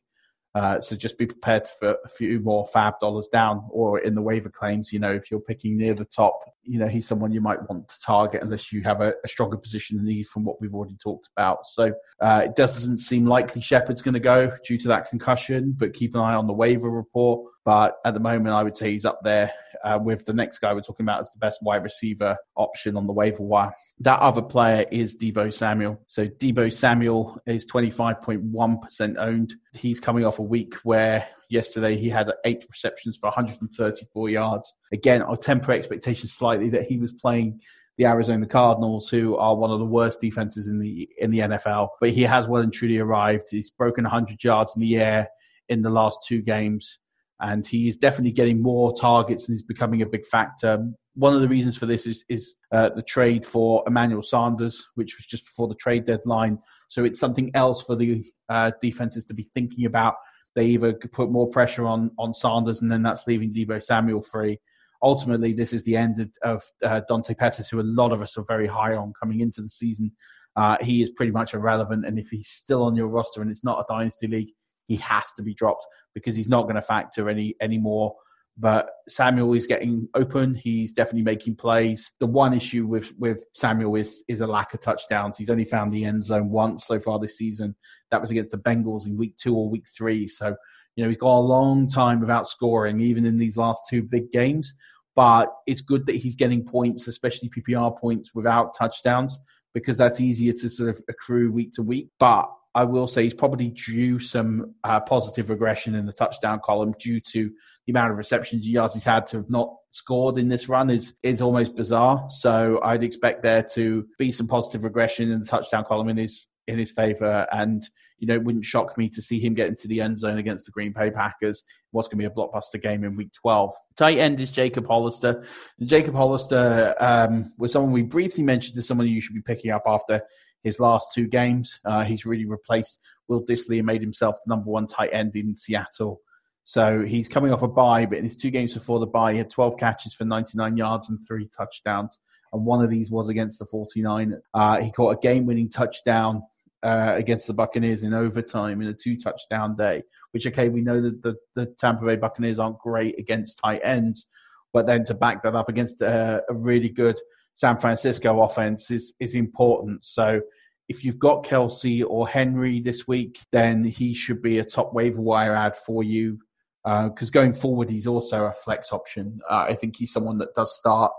Uh, 0.55 0.81
so 0.81 0.95
just 0.95 1.17
be 1.17 1.27
prepared 1.27 1.67
for 1.67 1.95
a 2.03 2.07
few 2.07 2.39
more 2.39 2.65
FAAB 2.73 2.99
dollars 2.99 3.27
down 3.27 3.67
or 3.69 3.99
in 3.99 4.15
the 4.15 4.21
waiver 4.21 4.49
claims. 4.49 4.91
You 4.91 4.99
know, 4.99 5.11
if 5.13 5.29
you're 5.29 5.39
picking 5.39 5.77
near 5.77 5.93
the 5.93 6.05
top, 6.05 6.39
you 6.63 6.79
know, 6.79 6.87
he's 6.87 7.07
someone 7.07 7.31
you 7.31 7.41
might 7.41 7.61
want 7.69 7.87
to 7.89 7.95
target 8.03 8.41
unless 8.41 8.71
you 8.71 8.81
have 8.81 9.01
a, 9.01 9.13
a 9.23 9.27
stronger 9.27 9.57
position 9.57 10.03
need 10.03 10.27
from 10.27 10.43
what 10.43 10.59
we've 10.59 10.73
already 10.73 10.97
talked 11.01 11.29
about. 11.37 11.67
So 11.67 11.93
uh, 12.19 12.41
it 12.45 12.55
doesn't 12.55 12.97
seem 12.97 13.27
likely 13.27 13.61
Shepard's 13.61 14.01
going 14.01 14.15
to 14.15 14.19
go 14.19 14.51
due 14.65 14.79
to 14.79 14.87
that 14.87 15.07
concussion, 15.09 15.75
but 15.77 15.93
keep 15.93 16.15
an 16.15 16.21
eye 16.21 16.35
on 16.35 16.47
the 16.47 16.53
waiver 16.53 16.89
report. 16.89 17.47
But 17.69 17.99
at 18.03 18.15
the 18.15 18.19
moment, 18.19 18.55
I 18.55 18.63
would 18.63 18.75
say 18.75 18.89
he's 18.89 19.05
up 19.05 19.19
there 19.23 19.53
uh, 19.83 19.99
with 20.01 20.25
the 20.25 20.33
next 20.33 20.57
guy 20.57 20.73
we're 20.73 20.81
talking 20.81 21.05
about 21.05 21.19
as 21.19 21.29
the 21.29 21.37
best 21.37 21.59
wide 21.61 21.83
receiver 21.83 22.35
option 22.55 22.97
on 22.97 23.05
the 23.05 23.13
waiver 23.13 23.43
wire. 23.43 23.71
That 23.99 24.19
other 24.21 24.41
player 24.41 24.87
is 24.91 25.15
Deebo 25.15 25.53
Samuel. 25.53 26.01
So 26.07 26.25
Deebo 26.25 26.73
Samuel 26.73 27.39
is 27.45 27.67
25.1% 27.67 29.15
owned. 29.19 29.53
He's 29.75 29.99
coming 29.99 30.25
off 30.25 30.39
a 30.39 30.41
week 30.41 30.77
where 30.77 31.27
yesterday 31.51 31.95
he 31.95 32.09
had 32.09 32.31
eight 32.43 32.65
receptions 32.71 33.19
for 33.19 33.27
134 33.27 34.29
yards. 34.31 34.73
Again, 34.91 35.21
I'll 35.21 35.37
temper 35.37 35.71
expectations 35.71 36.33
slightly 36.33 36.71
that 36.71 36.85
he 36.85 36.97
was 36.97 37.13
playing 37.13 37.61
the 37.99 38.07
Arizona 38.07 38.47
Cardinals, 38.47 39.09
who 39.09 39.37
are 39.37 39.55
one 39.55 39.69
of 39.69 39.77
the 39.77 39.85
worst 39.85 40.21
defenses 40.21 40.65
in 40.65 40.79
the 40.79 41.07
in 41.19 41.29
the 41.29 41.41
NFL. 41.41 41.89
But 42.01 42.09
he 42.09 42.23
has 42.23 42.47
well 42.47 42.63
and 42.63 42.73
truly 42.73 42.97
arrived. 42.97 43.49
He's 43.51 43.69
broken 43.69 44.05
100 44.05 44.43
yards 44.43 44.73
in 44.75 44.81
the 44.81 44.97
air 44.97 45.27
in 45.67 45.83
the 45.83 45.91
last 45.91 46.17
two 46.27 46.41
games 46.41 46.97
and 47.41 47.65
he's 47.65 47.97
definitely 47.97 48.31
getting 48.31 48.61
more 48.61 48.93
targets 48.93 49.47
and 49.47 49.55
he's 49.55 49.63
becoming 49.63 50.01
a 50.01 50.05
big 50.05 50.25
factor. 50.25 50.85
One 51.15 51.33
of 51.33 51.41
the 51.41 51.47
reasons 51.47 51.77
for 51.77 51.85
this 51.85 52.05
is, 52.05 52.23
is 52.29 52.55
uh, 52.71 52.89
the 52.89 53.01
trade 53.01 53.45
for 53.45 53.83
Emmanuel 53.87 54.23
Sanders, 54.23 54.87
which 54.95 55.17
was 55.17 55.25
just 55.25 55.45
before 55.45 55.67
the 55.67 55.75
trade 55.75 56.05
deadline. 56.05 56.59
So 56.89 57.03
it's 57.03 57.19
something 57.19 57.51
else 57.53 57.81
for 57.83 57.95
the 57.95 58.23
uh, 58.49 58.71
defenses 58.81 59.25
to 59.25 59.33
be 59.33 59.49
thinking 59.53 59.85
about. 59.85 60.15
They 60.55 60.65
either 60.65 60.93
put 60.93 61.31
more 61.31 61.47
pressure 61.47 61.85
on 61.85 62.11
on 62.17 62.33
Sanders, 62.33 62.81
and 62.81 62.91
then 62.91 63.03
that's 63.03 63.27
leaving 63.27 63.53
Deebo 63.53 63.81
Samuel 63.81 64.21
free. 64.21 64.59
Ultimately, 65.01 65.53
this 65.53 65.71
is 65.71 65.83
the 65.83 65.95
end 65.95 66.29
of 66.43 66.63
uh, 66.83 67.01
Dante 67.07 67.33
Pettis, 67.33 67.69
who 67.69 67.79
a 67.79 67.83
lot 67.83 68.11
of 68.11 68.21
us 68.21 68.37
are 68.37 68.43
very 68.47 68.67
high 68.67 68.95
on 68.95 69.13
coming 69.17 69.39
into 69.39 69.61
the 69.61 69.69
season. 69.69 70.11
Uh, 70.55 70.75
he 70.81 71.01
is 71.01 71.11
pretty 71.11 71.31
much 71.31 71.53
irrelevant, 71.53 72.05
and 72.05 72.19
if 72.19 72.29
he's 72.29 72.49
still 72.49 72.83
on 72.83 72.95
your 72.95 73.07
roster 73.07 73.41
and 73.41 73.49
it's 73.49 73.63
not 73.63 73.79
a 73.79 73.85
dynasty 73.87 74.27
league, 74.27 74.51
he 74.89 74.97
has 74.97 75.31
to 75.37 75.43
be 75.43 75.53
dropped 75.53 75.85
because 76.13 76.35
he's 76.35 76.49
not 76.49 76.63
going 76.63 76.75
to 76.75 76.81
factor 76.81 77.29
any 77.29 77.55
anymore. 77.61 78.13
But 78.57 78.89
Samuel 79.07 79.53
is 79.53 79.67
getting 79.67 80.09
open. 80.15 80.53
He's 80.53 80.91
definitely 80.91 81.21
making 81.21 81.55
plays. 81.55 82.11
The 82.19 82.25
one 82.25 82.53
issue 82.53 82.85
with 82.85 83.13
with 83.17 83.41
Samuel 83.53 83.95
is 83.95 84.25
is 84.27 84.41
a 84.41 84.47
lack 84.47 84.73
of 84.73 84.81
touchdowns. 84.81 85.37
He's 85.37 85.49
only 85.49 85.63
found 85.63 85.93
the 85.93 86.03
end 86.03 86.25
zone 86.25 86.49
once 86.49 86.85
so 86.85 86.99
far 86.99 87.19
this 87.19 87.37
season. 87.37 87.73
That 88.11 88.19
was 88.19 88.31
against 88.31 88.51
the 88.51 88.57
Bengals 88.57 89.05
in 89.05 89.15
week 89.15 89.37
two 89.37 89.55
or 89.55 89.69
week 89.69 89.85
three. 89.97 90.27
So 90.27 90.53
you 90.97 91.03
know 91.03 91.09
he's 91.09 91.19
got 91.19 91.37
a 91.37 91.39
long 91.39 91.87
time 91.87 92.19
without 92.19 92.47
scoring, 92.47 92.99
even 92.99 93.25
in 93.25 93.37
these 93.37 93.55
last 93.55 93.83
two 93.89 94.03
big 94.03 94.29
games. 94.31 94.73
But 95.15 95.49
it's 95.65 95.81
good 95.81 96.05
that 96.07 96.15
he's 96.15 96.35
getting 96.35 96.65
points, 96.65 97.07
especially 97.07 97.49
PPR 97.49 97.97
points, 97.97 98.35
without 98.35 98.75
touchdowns 98.77 99.39
because 99.73 99.97
that's 99.97 100.19
easier 100.19 100.53
to 100.53 100.69
sort 100.69 100.89
of 100.89 100.99
accrue 101.07 101.51
week 101.51 101.71
to 101.73 101.83
week. 101.83 102.09
But 102.19 102.49
I 102.75 102.83
will 102.83 103.07
say 103.07 103.23
he's 103.23 103.33
probably 103.33 103.69
due 103.69 104.19
some 104.19 104.75
uh, 104.83 104.99
positive 104.99 105.49
regression 105.49 105.95
in 105.95 106.05
the 106.05 106.13
touchdown 106.13 106.61
column 106.63 106.93
due 106.99 107.19
to 107.31 107.51
the 107.85 107.91
amount 107.91 108.11
of 108.11 108.17
receptions 108.17 108.69
yards 108.69 108.93
he's 108.93 109.03
had 109.03 109.25
to 109.27 109.37
have 109.37 109.49
not 109.49 109.73
scored 109.89 110.37
in 110.37 110.49
this 110.49 110.69
run 110.69 110.89
is 110.89 111.13
is 111.23 111.41
almost 111.41 111.75
bizarre. 111.75 112.27
So 112.29 112.79
I'd 112.83 113.03
expect 113.03 113.41
there 113.41 113.63
to 113.73 114.05
be 114.17 114.31
some 114.31 114.47
positive 114.47 114.83
regression 114.83 115.31
in 115.31 115.39
the 115.39 115.45
touchdown 115.45 115.85
column 115.85 116.09
in 116.09 116.17
his 116.17 116.47
in 116.67 116.77
his 116.77 116.91
favour. 116.91 117.47
And 117.51 117.83
you 118.19 118.27
know, 118.27 118.35
it 118.35 118.43
wouldn't 118.43 118.65
shock 118.65 118.97
me 118.97 119.09
to 119.09 119.21
see 119.21 119.39
him 119.39 119.55
get 119.55 119.67
into 119.67 119.87
the 119.87 120.01
end 120.01 120.17
zone 120.17 120.37
against 120.37 120.65
the 120.65 120.71
Green 120.71 120.93
Bay 120.93 121.09
Packers. 121.09 121.63
What's 121.91 122.07
going 122.07 122.21
to 122.21 122.29
be 122.29 122.31
a 122.31 122.35
blockbuster 122.35 122.79
game 122.79 123.03
in 123.03 123.15
Week 123.15 123.31
12. 123.33 123.73
Tight 123.97 124.17
end 124.17 124.39
is 124.39 124.51
Jacob 124.51 124.85
Hollister. 124.85 125.43
Jacob 125.83 126.13
Hollister 126.13 126.95
um, 126.99 127.51
was 127.57 127.71
someone 127.71 127.91
we 127.91 128.03
briefly 128.03 128.43
mentioned 128.43 128.77
as 128.77 128.87
someone 128.87 129.07
you 129.07 129.21
should 129.21 129.35
be 129.35 129.41
picking 129.41 129.71
up 129.71 129.83
after 129.87 130.21
his 130.63 130.79
last 130.79 131.09
two 131.13 131.27
games. 131.27 131.79
Uh, 131.85 132.03
he's 132.03 132.25
really 132.25 132.45
replaced 132.45 132.99
Will 133.27 133.43
Dissly 133.45 133.77
and 133.77 133.85
made 133.85 134.01
himself 134.01 134.37
the 134.45 134.53
number 134.53 134.69
one 134.69 134.87
tight 134.87 135.11
end 135.13 135.35
in 135.35 135.55
Seattle. 135.55 136.21
So 136.63 137.03
he's 137.03 137.27
coming 137.27 137.51
off 137.51 137.63
a 137.63 137.67
bye, 137.67 138.05
but 138.05 138.19
in 138.19 138.23
his 138.23 138.35
two 138.35 138.51
games 138.51 138.73
before 138.73 138.99
the 138.99 139.07
bye, 139.07 139.31
he 139.31 139.37
had 139.39 139.49
12 139.49 139.77
catches 139.77 140.13
for 140.13 140.25
99 140.25 140.77
yards 140.77 141.09
and 141.09 141.19
three 141.25 141.49
touchdowns. 141.55 142.19
And 142.53 142.65
one 142.65 142.83
of 142.83 142.89
these 142.89 143.09
was 143.09 143.29
against 143.29 143.59
the 143.59 143.65
49. 143.65 144.39
Uh, 144.53 144.81
he 144.81 144.91
caught 144.91 145.17
a 145.17 145.19
game 145.19 145.45
winning 145.45 145.69
touchdown 145.69 146.43
uh, 146.83 147.13
against 147.15 147.47
the 147.47 147.53
Buccaneers 147.53 148.03
in 148.03 148.13
overtime 148.13 148.81
in 148.81 148.87
a 148.87 148.93
two 148.93 149.17
touchdown 149.17 149.75
day, 149.75 150.03
which, 150.31 150.45
okay, 150.47 150.69
we 150.69 150.81
know 150.81 151.01
that 151.01 151.21
the, 151.21 151.35
the 151.55 151.65
Tampa 151.77 152.05
Bay 152.05 152.15
Buccaneers 152.15 152.59
aren't 152.59 152.79
great 152.79 153.19
against 153.19 153.59
tight 153.63 153.81
ends. 153.83 154.27
but 154.71 154.85
then 154.85 155.03
to 155.05 155.13
back 155.13 155.43
that 155.43 155.55
up 155.55 155.69
against 155.69 156.01
a, 156.01 156.43
a 156.49 156.53
really 156.53 156.89
good 156.89 157.19
San 157.59 157.75
Francisco 157.75 158.41
offense 158.41 158.89
is 158.89 159.13
is 159.19 159.35
important. 159.35 160.05
So 160.05 160.39
if 160.87 161.03
you've 161.03 161.19
got 161.19 161.43
Kelce 161.43 162.05
or 162.07 162.25
Henry 162.25 162.79
this 162.79 163.05
week, 163.05 163.41
then 163.51 163.83
he 163.83 164.13
should 164.13 164.41
be 164.41 164.59
a 164.59 164.63
top 164.63 164.93
waiver 164.93 165.19
wire 165.19 165.53
add 165.53 165.75
for 165.75 166.01
you. 166.01 166.39
Because 166.85 167.27
uh, 167.27 167.33
going 167.33 167.51
forward, 167.51 167.89
he's 167.89 168.07
also 168.07 168.45
a 168.45 168.53
flex 168.53 168.93
option. 168.93 169.41
Uh, 169.49 169.65
I 169.67 169.75
think 169.75 169.97
he's 169.97 170.13
someone 170.13 170.37
that 170.37 170.55
does 170.55 170.73
start 170.73 171.11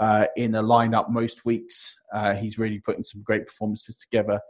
uh, 0.00 0.26
in 0.34 0.56
a 0.56 0.64
lineup 0.64 1.10
most 1.10 1.44
weeks. 1.44 1.94
Uh, 2.12 2.34
he's 2.34 2.58
really 2.58 2.80
putting 2.80 3.04
some 3.04 3.22
great 3.22 3.46
performances 3.46 3.96
together. 3.96 4.40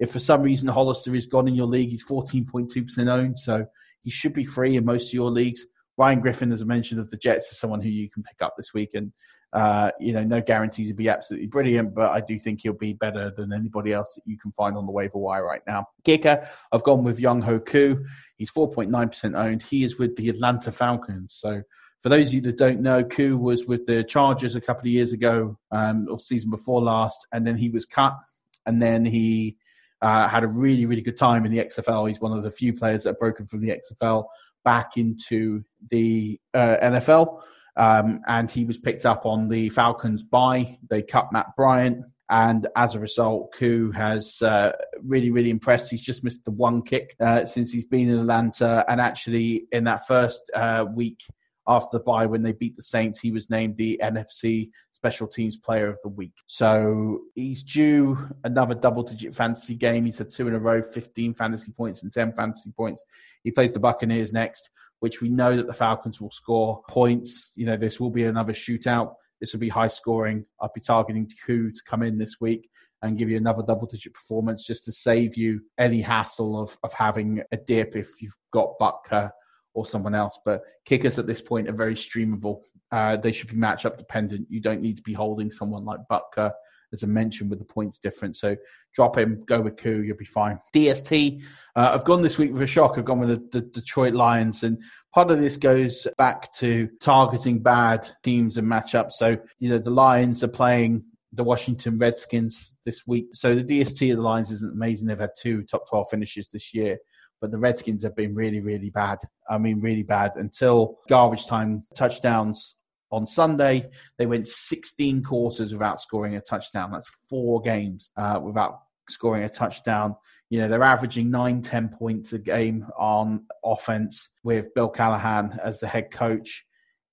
If 0.00 0.12
for 0.12 0.18
some 0.20 0.42
reason 0.42 0.68
Hollister 0.68 1.14
is 1.14 1.26
gone 1.26 1.48
in 1.48 1.54
your 1.54 1.66
league, 1.66 1.88
he's 1.88 2.04
14.2% 2.04 3.08
owned, 3.08 3.38
so 3.38 3.64
he 4.02 4.10
should 4.10 4.34
be 4.34 4.44
free 4.44 4.76
in 4.76 4.84
most 4.84 5.08
of 5.08 5.14
your 5.14 5.30
leagues. 5.30 5.64
Ryan 6.00 6.20
Griffin, 6.20 6.50
as 6.50 6.62
I 6.62 6.64
mentioned, 6.64 6.98
of 6.98 7.10
the 7.10 7.18
Jets, 7.18 7.52
is 7.52 7.58
someone 7.58 7.82
who 7.82 7.90
you 7.90 8.08
can 8.08 8.22
pick 8.22 8.40
up 8.40 8.54
this 8.56 8.72
week. 8.72 8.92
And, 8.94 9.12
uh, 9.52 9.90
you 10.00 10.14
know, 10.14 10.24
no 10.24 10.40
guarantees 10.40 10.86
he'll 10.86 10.96
be 10.96 11.10
absolutely 11.10 11.48
brilliant, 11.48 11.94
but 11.94 12.10
I 12.10 12.22
do 12.22 12.38
think 12.38 12.62
he'll 12.62 12.72
be 12.72 12.94
better 12.94 13.30
than 13.36 13.52
anybody 13.52 13.92
else 13.92 14.14
that 14.14 14.22
you 14.24 14.38
can 14.38 14.50
find 14.52 14.78
on 14.78 14.86
the 14.86 14.92
waiver 14.92 15.18
wire 15.18 15.44
right 15.44 15.60
now. 15.66 15.84
Kicker, 16.04 16.48
I've 16.72 16.84
gone 16.84 17.04
with 17.04 17.20
Young 17.20 17.42
Koo. 17.42 18.02
He's 18.38 18.50
4.9% 18.50 19.38
owned. 19.38 19.62
He 19.62 19.84
is 19.84 19.98
with 19.98 20.16
the 20.16 20.30
Atlanta 20.30 20.72
Falcons. 20.72 21.36
So, 21.38 21.60
for 22.02 22.08
those 22.08 22.28
of 22.28 22.34
you 22.34 22.40
that 22.42 22.56
don't 22.56 22.80
know, 22.80 23.04
Koo 23.04 23.36
was 23.36 23.66
with 23.66 23.84
the 23.84 24.02
Chargers 24.02 24.56
a 24.56 24.60
couple 24.62 24.88
of 24.88 24.92
years 24.92 25.12
ago, 25.12 25.58
um, 25.70 26.06
or 26.10 26.18
season 26.18 26.48
before 26.48 26.80
last, 26.80 27.26
and 27.30 27.46
then 27.46 27.56
he 27.56 27.68
was 27.68 27.84
cut, 27.84 28.16
and 28.64 28.80
then 28.80 29.04
he 29.04 29.58
uh, 30.00 30.26
had 30.26 30.44
a 30.44 30.48
really, 30.48 30.86
really 30.86 31.02
good 31.02 31.18
time 31.18 31.44
in 31.44 31.52
the 31.52 31.62
XFL. 31.62 32.08
He's 32.08 32.22
one 32.22 32.32
of 32.32 32.42
the 32.42 32.50
few 32.50 32.72
players 32.72 33.02
that 33.02 33.10
have 33.10 33.18
broken 33.18 33.46
from 33.46 33.60
the 33.60 33.68
XFL 33.68 34.24
back 34.64 34.96
into 34.96 35.62
the 35.90 36.38
uh, 36.54 36.76
NFL. 36.82 37.40
Um, 37.76 38.20
and 38.26 38.50
he 38.50 38.64
was 38.64 38.78
picked 38.78 39.06
up 39.06 39.24
on 39.24 39.48
the 39.48 39.68
Falcons 39.70 40.22
by 40.22 40.78
they 40.90 41.02
cut 41.02 41.32
Matt 41.32 41.54
Bryant, 41.56 42.04
and 42.28 42.66
as 42.76 42.94
a 42.94 43.00
result, 43.00 43.52
Koo 43.54 43.90
has 43.92 44.42
uh, 44.42 44.72
really, 45.02 45.30
really 45.30 45.50
impressed. 45.50 45.90
He's 45.90 46.00
just 46.00 46.22
missed 46.22 46.44
the 46.44 46.50
one 46.50 46.82
kick 46.82 47.14
uh, 47.20 47.44
since 47.44 47.72
he's 47.72 47.84
been 47.84 48.08
in 48.08 48.18
Atlanta, 48.18 48.84
and 48.88 49.00
actually 49.00 49.66
in 49.72 49.84
that 49.84 50.06
first 50.06 50.42
uh, 50.54 50.84
week 50.94 51.20
after 51.66 51.98
the 51.98 52.04
bye 52.04 52.26
when 52.26 52.42
they 52.42 52.52
beat 52.52 52.76
the 52.76 52.82
Saints, 52.82 53.20
he 53.20 53.30
was 53.30 53.50
named 53.50 53.76
the 53.76 54.00
NFC 54.02 54.70
Special 55.00 55.26
Teams 55.26 55.56
Player 55.56 55.88
of 55.88 55.98
the 56.02 56.10
Week. 56.10 56.34
So 56.46 57.20
he's 57.34 57.62
due 57.62 58.18
another 58.44 58.74
double 58.74 59.02
digit 59.02 59.34
fantasy 59.34 59.74
game. 59.74 60.04
He's 60.04 60.18
had 60.18 60.28
two 60.28 60.46
in 60.46 60.52
a 60.54 60.58
row, 60.58 60.82
15 60.82 61.32
fantasy 61.32 61.72
points 61.72 62.02
and 62.02 62.12
10 62.12 62.34
fantasy 62.34 62.70
points. 62.70 63.02
He 63.42 63.50
plays 63.50 63.72
the 63.72 63.80
Buccaneers 63.80 64.30
next, 64.30 64.68
which 64.98 65.22
we 65.22 65.30
know 65.30 65.56
that 65.56 65.66
the 65.66 65.72
Falcons 65.72 66.20
will 66.20 66.30
score 66.30 66.82
points. 66.86 67.50
You 67.54 67.64
know, 67.64 67.78
this 67.78 67.98
will 67.98 68.10
be 68.10 68.24
another 68.24 68.52
shootout. 68.52 69.14
This 69.40 69.54
will 69.54 69.60
be 69.60 69.70
high 69.70 69.88
scoring. 69.88 70.44
I'll 70.60 70.70
be 70.74 70.82
targeting 70.82 71.30
Koo 71.46 71.70
to 71.70 71.82
come 71.86 72.02
in 72.02 72.18
this 72.18 72.36
week 72.38 72.68
and 73.00 73.16
give 73.16 73.30
you 73.30 73.38
another 73.38 73.62
double 73.62 73.86
digit 73.86 74.12
performance 74.12 74.66
just 74.66 74.84
to 74.84 74.92
save 74.92 75.34
you 75.34 75.62
any 75.78 76.02
hassle 76.02 76.60
of, 76.60 76.76
of 76.82 76.92
having 76.92 77.42
a 77.52 77.56
dip 77.56 77.96
if 77.96 78.20
you've 78.20 78.38
got 78.50 78.78
Butker 78.78 79.30
or 79.74 79.86
someone 79.86 80.14
else. 80.14 80.38
But 80.44 80.62
kickers 80.84 81.18
at 81.18 81.26
this 81.26 81.40
point 81.40 81.68
are 81.68 81.72
very 81.72 81.94
streamable. 81.94 82.62
Uh, 82.90 83.16
they 83.16 83.32
should 83.32 83.48
be 83.48 83.56
matchup 83.56 83.98
dependent. 83.98 84.46
You 84.50 84.60
don't 84.60 84.82
need 84.82 84.96
to 84.96 85.02
be 85.02 85.12
holding 85.12 85.52
someone 85.52 85.84
like 85.84 86.00
Butker, 86.10 86.50
as 86.92 87.04
I 87.04 87.06
mentioned, 87.06 87.50
with 87.50 87.60
the 87.60 87.64
points 87.64 87.98
difference. 87.98 88.40
So 88.40 88.56
drop 88.94 89.16
him, 89.16 89.44
go 89.46 89.60
with 89.60 89.76
Koo, 89.76 90.02
you'll 90.02 90.16
be 90.16 90.24
fine. 90.24 90.58
DST, 90.74 91.42
uh, 91.76 91.90
I've 91.94 92.04
gone 92.04 92.22
this 92.22 92.38
week 92.38 92.52
with 92.52 92.62
a 92.62 92.66
shock. 92.66 92.98
I've 92.98 93.04
gone 93.04 93.20
with 93.20 93.50
the, 93.50 93.60
the 93.60 93.66
Detroit 93.66 94.14
Lions. 94.14 94.64
And 94.64 94.82
part 95.14 95.30
of 95.30 95.40
this 95.40 95.56
goes 95.56 96.06
back 96.18 96.52
to 96.54 96.88
targeting 97.00 97.60
bad 97.60 98.08
teams 98.24 98.56
and 98.56 98.68
matchups. 98.68 99.12
So, 99.12 99.36
you 99.60 99.70
know, 99.70 99.78
the 99.78 99.90
Lions 99.90 100.42
are 100.42 100.48
playing 100.48 101.04
the 101.32 101.44
Washington 101.44 101.96
Redskins 101.96 102.74
this 102.84 103.06
week. 103.06 103.28
So 103.34 103.54
the 103.54 103.62
DST 103.62 104.10
of 104.10 104.16
the 104.16 104.24
Lions 104.24 104.50
isn't 104.50 104.72
amazing. 104.72 105.06
They've 105.06 105.18
had 105.18 105.30
two 105.40 105.62
top 105.62 105.88
12 105.88 106.08
finishes 106.10 106.48
this 106.48 106.74
year 106.74 106.98
but 107.40 107.50
the 107.50 107.58
Redskins 107.58 108.02
have 108.02 108.14
been 108.14 108.34
really, 108.34 108.60
really 108.60 108.90
bad. 108.90 109.18
I 109.48 109.58
mean, 109.58 109.80
really 109.80 110.02
bad 110.02 110.32
until 110.36 110.98
garbage 111.08 111.46
time 111.46 111.84
touchdowns 111.94 112.74
on 113.10 113.26
Sunday. 113.26 113.90
They 114.18 114.26
went 114.26 114.46
16 114.46 115.22
quarters 115.22 115.72
without 115.72 116.00
scoring 116.00 116.36
a 116.36 116.40
touchdown. 116.40 116.92
That's 116.92 117.10
four 117.28 117.60
games 117.60 118.10
uh, 118.16 118.40
without 118.42 118.80
scoring 119.08 119.44
a 119.44 119.48
touchdown. 119.48 120.16
You 120.50 120.60
know, 120.60 120.68
they're 120.68 120.82
averaging 120.82 121.30
nine, 121.30 121.60
10 121.60 121.90
points 121.90 122.32
a 122.32 122.38
game 122.38 122.86
on 122.98 123.46
offense 123.64 124.30
with 124.42 124.74
Bill 124.74 124.88
Callahan 124.88 125.58
as 125.62 125.78
the 125.80 125.86
head 125.86 126.10
coach. 126.10 126.64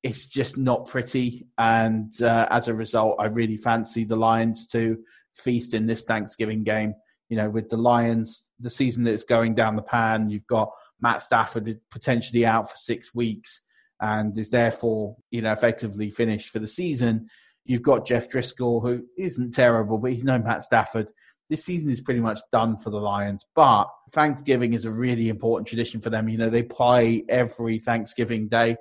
It's 0.04 0.28
just 0.28 0.58
not 0.58 0.88
pretty. 0.88 1.48
And 1.58 2.12
uh, 2.22 2.48
as 2.50 2.68
a 2.68 2.74
result, 2.74 3.18
I 3.20 3.26
really 3.26 3.58
fancy 3.58 4.06
the 4.06 4.16
Lions 4.16 4.68
to 4.68 4.98
feast 5.36 5.74
in 5.74 5.86
this 5.86 6.04
Thanksgiving 6.04 6.63
game 6.63 6.96
you 7.30 7.38
know, 7.38 7.50
with 7.50 7.70
the 7.70 7.78
Lions, 7.78 8.46
the 8.60 8.70
season 8.70 9.04
that's 9.04 9.24
going 9.24 9.56
down 9.56 9.76
the 9.76 9.82
pan, 9.82 10.30
you've 10.30 10.48
got 10.48 10.70
Matt 11.02 11.24
Stafford 11.24 11.80
potentially 11.92 12.46
out 12.46 12.72
for 12.72 12.78
six 12.78 13.13
weeks 13.13 13.62
and 14.00 14.38
is 14.38 14.50
therefore, 14.50 15.16
you 15.32 15.42
know, 15.42 15.52
effectively 15.52 16.10
finished 16.10 16.50
for 16.50 16.60
the 16.60 16.68
season. 16.68 17.28
You've 17.66 17.82
got 17.82 18.06
Jeff 18.06 18.30
Driskel, 18.30 18.82
who 18.82 19.04
isn't 19.18 19.54
terrible, 19.54 19.98
but 19.98 20.12
he's 20.12 20.24
no 20.24 20.40
Matt 20.40 20.63
Stafford. 20.63 21.08
This 21.50 21.66
season 21.66 21.90
is 21.90 22.02
pretty 22.02 22.20
much 22.20 22.40
done 22.52 22.78
for 22.78 22.90
the 22.90 23.00
Lions, 23.00 23.46
but 23.56 23.88
Thanksgiving 24.12 24.74
is 24.74 24.86
a 24.86 24.92
really 24.92 25.30
important 25.30 25.68
tradition 25.68 26.02
for 26.02 26.10
them. 26.10 26.28
You 26.30 26.38
know, 26.38 26.50
they 26.50 26.63
play 26.63 27.24
every 27.30 27.80
Thanksgiving 27.80 28.50
day. 28.50 28.76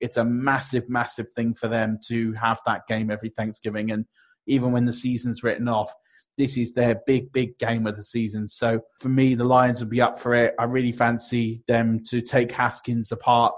It's 0.00 0.16
a 0.16 0.24
massive, 0.24 0.88
massive 0.88 1.26
thing 1.34 1.54
for 1.54 1.68
them 1.68 1.98
to 2.08 2.32
have 2.34 2.60
that 2.66 2.86
game 2.86 3.10
every 3.10 3.30
Thanksgiving. 3.30 3.90
And 3.90 4.06
even 4.46 4.72
when 4.72 4.84
the 4.84 4.92
season's 4.92 5.42
written 5.42 5.68
off, 5.68 5.92
this 6.38 6.56
is 6.56 6.72
their 6.74 7.00
big, 7.06 7.32
big 7.32 7.58
game 7.58 7.86
of 7.86 7.96
the 7.96 8.04
season. 8.04 8.48
So 8.48 8.80
for 9.00 9.08
me, 9.08 9.34
the 9.34 9.44
Lions 9.44 9.80
will 9.80 9.90
be 9.90 10.00
up 10.00 10.18
for 10.18 10.34
it. 10.34 10.54
I 10.58 10.64
really 10.64 10.92
fancy 10.92 11.62
them 11.68 12.02
to 12.08 12.20
take 12.20 12.52
Haskins 12.52 13.12
apart. 13.12 13.54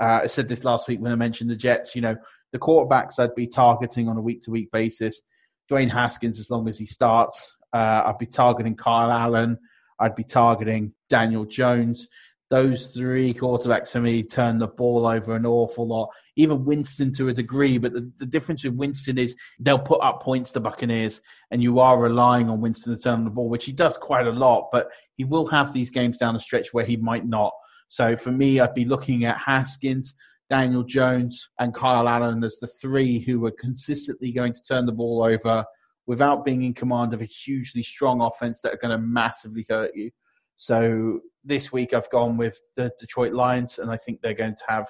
Uh, 0.00 0.20
I 0.22 0.26
said 0.26 0.48
this 0.48 0.64
last 0.64 0.88
week 0.88 1.00
when 1.00 1.12
I 1.12 1.16
mentioned 1.16 1.50
the 1.50 1.56
Jets. 1.56 1.94
You 1.94 2.02
know, 2.02 2.16
the 2.52 2.58
quarterbacks 2.58 3.18
I'd 3.18 3.34
be 3.34 3.46
targeting 3.46 4.08
on 4.08 4.16
a 4.16 4.22
week 4.22 4.42
to 4.42 4.50
week 4.50 4.70
basis. 4.70 5.20
Dwayne 5.70 5.90
Haskins, 5.90 6.38
as 6.38 6.50
long 6.50 6.68
as 6.68 6.78
he 6.78 6.86
starts, 6.86 7.56
uh, 7.72 8.02
I'd 8.06 8.18
be 8.18 8.26
targeting 8.26 8.76
Kyle 8.76 9.10
Allen. 9.10 9.58
I'd 9.98 10.14
be 10.14 10.24
targeting 10.24 10.92
Daniel 11.08 11.44
Jones 11.44 12.08
those 12.52 12.88
three 12.88 13.32
quarterbacks 13.32 13.92
for 13.92 14.02
me 14.02 14.22
turn 14.22 14.58
the 14.58 14.68
ball 14.68 15.06
over 15.06 15.34
an 15.34 15.46
awful 15.46 15.88
lot. 15.88 16.10
Even 16.36 16.66
Winston 16.66 17.10
to 17.14 17.30
a 17.30 17.32
degree, 17.32 17.78
but 17.78 17.94
the, 17.94 18.12
the 18.18 18.26
difference 18.26 18.62
with 18.62 18.74
Winston 18.74 19.16
is 19.16 19.34
they'll 19.58 19.78
put 19.78 20.02
up 20.02 20.22
points 20.22 20.52
to 20.52 20.60
Buccaneers, 20.60 21.22
and 21.50 21.62
you 21.62 21.80
are 21.80 21.98
relying 21.98 22.50
on 22.50 22.60
Winston 22.60 22.94
to 22.94 23.02
turn 23.02 23.24
the 23.24 23.30
ball, 23.30 23.48
which 23.48 23.64
he 23.64 23.72
does 23.72 23.96
quite 23.96 24.26
a 24.26 24.32
lot, 24.32 24.68
but 24.70 24.90
he 25.16 25.24
will 25.24 25.46
have 25.46 25.72
these 25.72 25.90
games 25.90 26.18
down 26.18 26.34
the 26.34 26.40
stretch 26.40 26.74
where 26.74 26.84
he 26.84 26.98
might 26.98 27.26
not. 27.26 27.54
So 27.88 28.16
for 28.16 28.30
me, 28.30 28.60
I'd 28.60 28.74
be 28.74 28.84
looking 28.84 29.24
at 29.24 29.38
Haskins, 29.38 30.14
Daniel 30.50 30.82
Jones, 30.82 31.48
and 31.58 31.72
Kyle 31.72 32.06
Allen 32.06 32.44
as 32.44 32.58
the 32.60 32.66
three 32.66 33.20
who 33.20 33.46
are 33.46 33.54
consistently 33.58 34.30
going 34.30 34.52
to 34.52 34.62
turn 34.62 34.84
the 34.84 34.92
ball 34.92 35.22
over 35.22 35.64
without 36.06 36.44
being 36.44 36.64
in 36.64 36.74
command 36.74 37.14
of 37.14 37.22
a 37.22 37.24
hugely 37.24 37.82
strong 37.82 38.20
offense 38.20 38.60
that 38.60 38.74
are 38.74 38.78
going 38.82 38.94
to 38.94 39.02
massively 39.02 39.64
hurt 39.70 39.92
you. 39.94 40.10
So 40.56 41.20
this 41.44 41.72
week 41.72 41.92
I've 41.94 42.10
gone 42.10 42.36
with 42.36 42.60
the 42.76 42.92
Detroit 42.98 43.32
Lions, 43.32 43.78
and 43.78 43.90
I 43.90 43.96
think 43.96 44.20
they're 44.20 44.34
going 44.34 44.54
to 44.54 44.64
have 44.68 44.88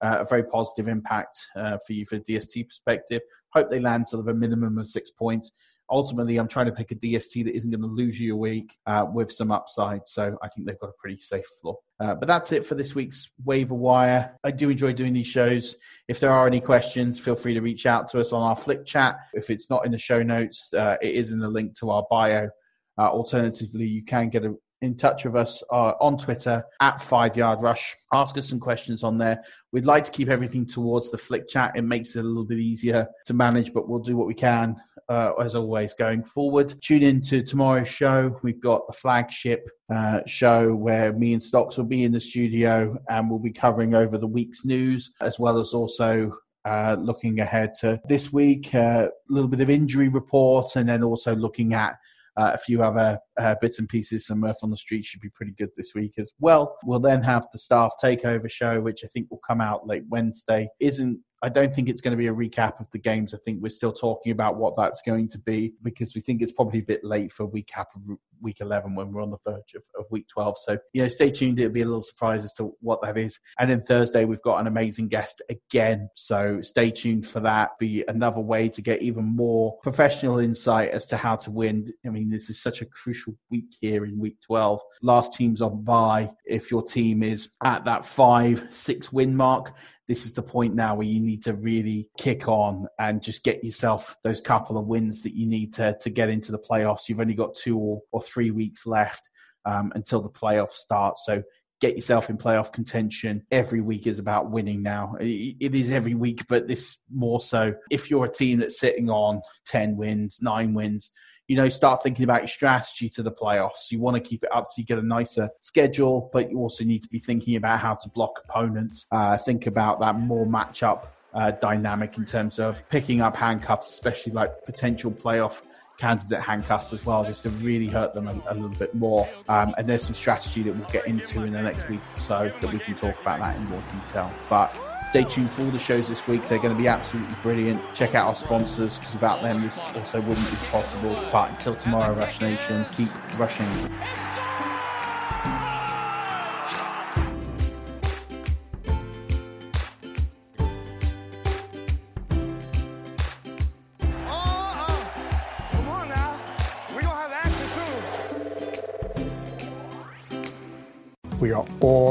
uh, 0.00 0.18
a 0.20 0.24
very 0.24 0.44
positive 0.44 0.88
impact 0.88 1.38
uh, 1.56 1.78
for 1.86 1.92
you 1.92 2.06
for 2.06 2.18
DST 2.18 2.66
perspective. 2.66 3.22
Hope 3.52 3.70
they 3.70 3.80
land 3.80 4.06
sort 4.06 4.20
of 4.20 4.28
a 4.28 4.34
minimum 4.34 4.78
of 4.78 4.88
six 4.88 5.10
points. 5.10 5.50
Ultimately, 5.90 6.36
I'm 6.36 6.48
trying 6.48 6.66
to 6.66 6.72
pick 6.72 6.92
a 6.92 6.94
DST 6.94 7.44
that 7.44 7.56
isn't 7.56 7.70
going 7.70 7.80
to 7.80 7.86
lose 7.86 8.20
you 8.20 8.34
a 8.34 8.36
week 8.36 8.76
uh, 8.86 9.06
with 9.10 9.32
some 9.32 9.50
upside. 9.50 10.06
So 10.06 10.36
I 10.42 10.48
think 10.48 10.66
they've 10.66 10.78
got 10.78 10.90
a 10.90 10.98
pretty 10.98 11.16
safe 11.16 11.46
floor. 11.60 11.78
Uh, 11.98 12.14
but 12.14 12.28
that's 12.28 12.52
it 12.52 12.66
for 12.66 12.74
this 12.74 12.94
week's 12.94 13.30
waiver 13.44 13.74
wire. 13.74 14.38
I 14.44 14.50
do 14.50 14.68
enjoy 14.68 14.92
doing 14.92 15.14
these 15.14 15.26
shows. 15.26 15.76
If 16.06 16.20
there 16.20 16.30
are 16.30 16.46
any 16.46 16.60
questions, 16.60 17.18
feel 17.18 17.34
free 17.34 17.54
to 17.54 17.62
reach 17.62 17.86
out 17.86 18.06
to 18.08 18.20
us 18.20 18.34
on 18.34 18.42
our 18.42 18.54
Flick 18.54 18.84
chat. 18.84 19.16
If 19.32 19.48
it's 19.48 19.70
not 19.70 19.86
in 19.86 19.92
the 19.92 19.98
show 19.98 20.22
notes, 20.22 20.68
uh, 20.74 20.98
it 21.00 21.14
is 21.14 21.32
in 21.32 21.38
the 21.38 21.48
link 21.48 21.76
to 21.78 21.88
our 21.88 22.04
bio. 22.10 22.50
Uh, 22.98 23.08
alternatively, 23.08 23.86
you 23.86 24.04
can 24.04 24.28
get 24.28 24.44
a, 24.44 24.54
in 24.82 24.96
touch 24.96 25.24
with 25.24 25.36
us 25.36 25.62
uh, 25.70 25.92
on 26.00 26.16
Twitter 26.16 26.62
at 26.80 27.00
Five 27.00 27.36
Yard 27.36 27.60
Rush. 27.62 27.96
Ask 28.12 28.38
us 28.38 28.48
some 28.48 28.60
questions 28.60 29.02
on 29.02 29.18
there. 29.18 29.42
We'd 29.72 29.86
like 29.86 30.04
to 30.04 30.12
keep 30.12 30.28
everything 30.28 30.66
towards 30.66 31.10
the 31.10 31.18
Flick 31.18 31.48
chat. 31.48 31.76
It 31.76 31.82
makes 31.82 32.16
it 32.16 32.20
a 32.20 32.28
little 32.28 32.44
bit 32.44 32.58
easier 32.58 33.06
to 33.26 33.34
manage, 33.34 33.72
but 33.72 33.88
we'll 33.88 33.98
do 33.98 34.16
what 34.16 34.26
we 34.26 34.34
can 34.34 34.76
uh, 35.08 35.32
as 35.34 35.54
always 35.54 35.94
going 35.94 36.22
forward. 36.22 36.74
Tune 36.82 37.02
in 37.02 37.20
to 37.22 37.42
tomorrow's 37.42 37.88
show. 37.88 38.38
We've 38.42 38.60
got 38.60 38.86
the 38.86 38.92
flagship 38.92 39.68
uh, 39.92 40.20
show 40.26 40.74
where 40.74 41.12
me 41.12 41.32
and 41.32 41.42
Stocks 41.42 41.76
will 41.76 41.84
be 41.84 42.04
in 42.04 42.12
the 42.12 42.20
studio 42.20 42.96
and 43.08 43.28
we'll 43.28 43.38
be 43.38 43.52
covering 43.52 43.94
over 43.94 44.18
the 44.18 44.26
week's 44.26 44.64
news 44.64 45.12
as 45.20 45.38
well 45.38 45.58
as 45.58 45.72
also 45.72 46.32
uh, 46.64 46.96
looking 46.98 47.40
ahead 47.40 47.72
to 47.80 47.98
this 48.08 48.32
week, 48.32 48.74
uh, 48.74 49.08
a 49.08 49.32
little 49.32 49.48
bit 49.48 49.60
of 49.60 49.70
injury 49.70 50.08
report, 50.08 50.76
and 50.76 50.88
then 50.88 51.02
also 51.02 51.34
looking 51.34 51.72
at 51.72 51.94
uh, 52.36 52.52
a 52.54 52.58
few 52.58 52.82
other 52.82 53.18
uh, 53.38 53.54
bits 53.60 53.78
and 53.78 53.88
pieces. 53.88 54.26
Some 54.26 54.40
Murph 54.40 54.58
on 54.62 54.70
the 54.70 54.76
Street 54.76 55.04
should 55.04 55.20
be 55.20 55.30
pretty 55.30 55.52
good 55.52 55.70
this 55.76 55.94
week 55.94 56.14
as 56.18 56.32
well. 56.40 56.76
We'll 56.84 57.00
then 57.00 57.22
have 57.22 57.46
the 57.52 57.58
staff 57.58 57.94
takeover 58.02 58.50
show, 58.50 58.80
which 58.80 59.04
I 59.04 59.08
think 59.08 59.30
will 59.30 59.40
come 59.46 59.60
out 59.60 59.86
late 59.86 60.04
Wednesday. 60.08 60.68
Isn't 60.80 61.20
I 61.42 61.48
don't 61.48 61.72
think 61.72 61.88
it's 61.88 62.00
going 62.00 62.12
to 62.12 62.16
be 62.16 62.26
a 62.26 62.32
recap 62.32 62.80
of 62.80 62.90
the 62.90 62.98
games. 62.98 63.32
I 63.32 63.38
think 63.44 63.62
we're 63.62 63.68
still 63.68 63.92
talking 63.92 64.32
about 64.32 64.56
what 64.56 64.74
that's 64.76 65.02
going 65.02 65.28
to 65.30 65.38
be 65.38 65.72
because 65.82 66.14
we 66.14 66.20
think 66.20 66.42
it's 66.42 66.52
probably 66.52 66.80
a 66.80 66.84
bit 66.84 67.04
late 67.04 67.30
for 67.30 67.48
recap 67.48 67.86
of 67.94 68.18
week 68.40 68.60
11 68.60 68.94
when 68.94 69.12
we're 69.12 69.22
on 69.22 69.30
the 69.30 69.38
verge 69.44 69.74
of, 69.76 69.82
of 69.96 70.06
week 70.10 70.26
12. 70.28 70.56
So, 70.58 70.78
you 70.92 71.02
know, 71.02 71.08
stay 71.08 71.30
tuned. 71.30 71.58
It'll 71.60 71.72
be 71.72 71.82
a 71.82 71.86
little 71.86 72.02
surprise 72.02 72.44
as 72.44 72.52
to 72.54 72.74
what 72.80 73.00
that 73.02 73.16
is. 73.16 73.38
And 73.58 73.70
then 73.70 73.80
Thursday, 73.80 74.24
we've 74.24 74.42
got 74.42 74.60
an 74.60 74.66
amazing 74.66 75.08
guest 75.08 75.40
again. 75.48 76.08
So 76.14 76.60
stay 76.62 76.90
tuned 76.90 77.26
for 77.26 77.40
that. 77.40 77.78
Be 77.78 78.04
another 78.08 78.40
way 78.40 78.68
to 78.70 78.82
get 78.82 79.02
even 79.02 79.24
more 79.24 79.78
professional 79.82 80.40
insight 80.40 80.90
as 80.90 81.06
to 81.06 81.16
how 81.16 81.36
to 81.36 81.50
win. 81.52 81.86
I 82.04 82.10
mean, 82.10 82.30
this 82.30 82.50
is 82.50 82.60
such 82.60 82.82
a 82.82 82.86
crucial 82.86 83.27
week 83.50 83.74
here 83.80 84.04
in 84.04 84.18
week 84.18 84.40
12. 84.46 84.80
Last 85.02 85.34
team's 85.34 85.62
on 85.62 85.82
bye. 85.82 86.30
If 86.44 86.70
your 86.70 86.82
team 86.82 87.22
is 87.22 87.50
at 87.64 87.84
that 87.84 88.04
five, 88.04 88.66
six 88.70 89.12
win 89.12 89.36
mark, 89.36 89.74
this 90.06 90.24
is 90.24 90.32
the 90.32 90.42
point 90.42 90.74
now 90.74 90.94
where 90.94 91.06
you 91.06 91.20
need 91.20 91.42
to 91.42 91.52
really 91.52 92.08
kick 92.18 92.48
on 92.48 92.86
and 92.98 93.22
just 93.22 93.44
get 93.44 93.62
yourself 93.62 94.16
those 94.24 94.40
couple 94.40 94.78
of 94.78 94.86
wins 94.86 95.22
that 95.22 95.34
you 95.34 95.46
need 95.46 95.74
to 95.74 95.96
to 96.00 96.10
get 96.10 96.30
into 96.30 96.50
the 96.50 96.58
playoffs. 96.58 97.08
You've 97.08 97.20
only 97.20 97.34
got 97.34 97.54
two 97.54 97.78
or, 97.78 98.00
or 98.10 98.22
three 98.22 98.50
weeks 98.50 98.86
left 98.86 99.28
um, 99.66 99.92
until 99.94 100.22
the 100.22 100.30
playoffs 100.30 100.70
start, 100.70 101.18
so 101.18 101.42
get 101.80 101.94
yourself 101.94 102.28
in 102.28 102.36
playoff 102.36 102.72
contention. 102.72 103.44
Every 103.50 103.80
week 103.80 104.06
is 104.06 104.18
about 104.18 104.50
winning 104.50 104.82
now. 104.82 105.16
It 105.20 105.74
is 105.74 105.90
every 105.90 106.14
week, 106.14 106.46
but 106.48 106.66
this 106.66 106.98
more 107.12 107.40
so. 107.40 107.74
If 107.90 108.10
you're 108.10 108.24
a 108.24 108.32
team 108.32 108.60
that's 108.60 108.80
sitting 108.80 109.10
on 109.10 109.42
10 109.66 109.96
wins, 109.96 110.38
nine 110.42 110.74
wins, 110.74 111.10
you 111.48 111.56
know, 111.56 111.68
start 111.68 112.02
thinking 112.02 112.24
about 112.24 112.42
your 112.42 112.48
strategy 112.48 113.08
to 113.08 113.22
the 113.22 113.32
playoffs. 113.32 113.90
You 113.90 113.98
want 113.98 114.14
to 114.14 114.20
keep 114.20 114.44
it 114.44 114.50
up 114.54 114.66
so 114.68 114.74
you 114.76 114.84
get 114.84 114.98
a 114.98 115.02
nicer 115.02 115.48
schedule, 115.60 116.30
but 116.32 116.50
you 116.50 116.58
also 116.58 116.84
need 116.84 117.02
to 117.02 117.08
be 117.08 117.18
thinking 117.18 117.56
about 117.56 117.80
how 117.80 117.94
to 117.94 118.08
block 118.10 118.42
opponents. 118.44 119.06
Uh, 119.10 119.36
think 119.38 119.66
about 119.66 119.98
that 120.00 120.20
more 120.20 120.46
matchup 120.46 121.08
uh, 121.32 121.50
dynamic 121.52 122.18
in 122.18 122.26
terms 122.26 122.58
of 122.58 122.86
picking 122.90 123.22
up 123.22 123.34
handcuffs, 123.34 123.88
especially 123.88 124.32
like 124.32 124.50
potential 124.66 125.10
playoff 125.10 125.62
candidate 125.98 126.40
handcuffs 126.40 126.92
as 126.92 127.04
well, 127.04 127.24
just 127.24 127.42
to 127.42 127.50
really 127.50 127.88
hurt 127.88 128.14
them 128.14 128.28
a, 128.28 128.32
a 128.48 128.54
little 128.54 128.68
bit 128.70 128.94
more. 128.94 129.28
Um, 129.48 129.74
and 129.76 129.86
there's 129.88 130.04
some 130.04 130.14
strategy 130.14 130.62
that 130.62 130.74
we'll 130.74 130.88
get 130.88 131.06
into 131.06 131.42
in 131.42 131.52
the 131.52 131.60
next 131.60 131.88
week 131.88 132.00
or 132.16 132.20
so 132.20 132.52
that 132.60 132.72
we 132.72 132.78
can 132.78 132.94
talk 132.94 133.20
about 133.20 133.40
that 133.40 133.56
in 133.56 133.64
more 133.66 133.82
detail. 133.82 134.32
But 134.48 134.74
Stay 135.10 135.24
tuned 135.24 135.50
for 135.50 135.62
all 135.62 135.70
the 135.70 135.78
shows 135.78 136.08
this 136.08 136.26
week. 136.26 136.46
They're 136.48 136.58
going 136.58 136.76
to 136.76 136.80
be 136.80 136.86
absolutely 136.86 137.34
brilliant. 137.42 137.80
Check 137.94 138.14
out 138.14 138.26
our 138.26 138.36
sponsors 138.36 138.98
because 138.98 139.14
without 139.14 139.42
them, 139.42 139.62
this 139.62 139.78
also 139.94 140.20
wouldn't 140.20 140.50
be 140.50 140.56
possible. 140.70 141.18
But 141.32 141.50
until 141.50 141.76
tomorrow, 141.76 142.12
Rush 142.14 142.42
Nation, 142.42 142.84
keep 142.92 143.08
rushing. 143.38 143.66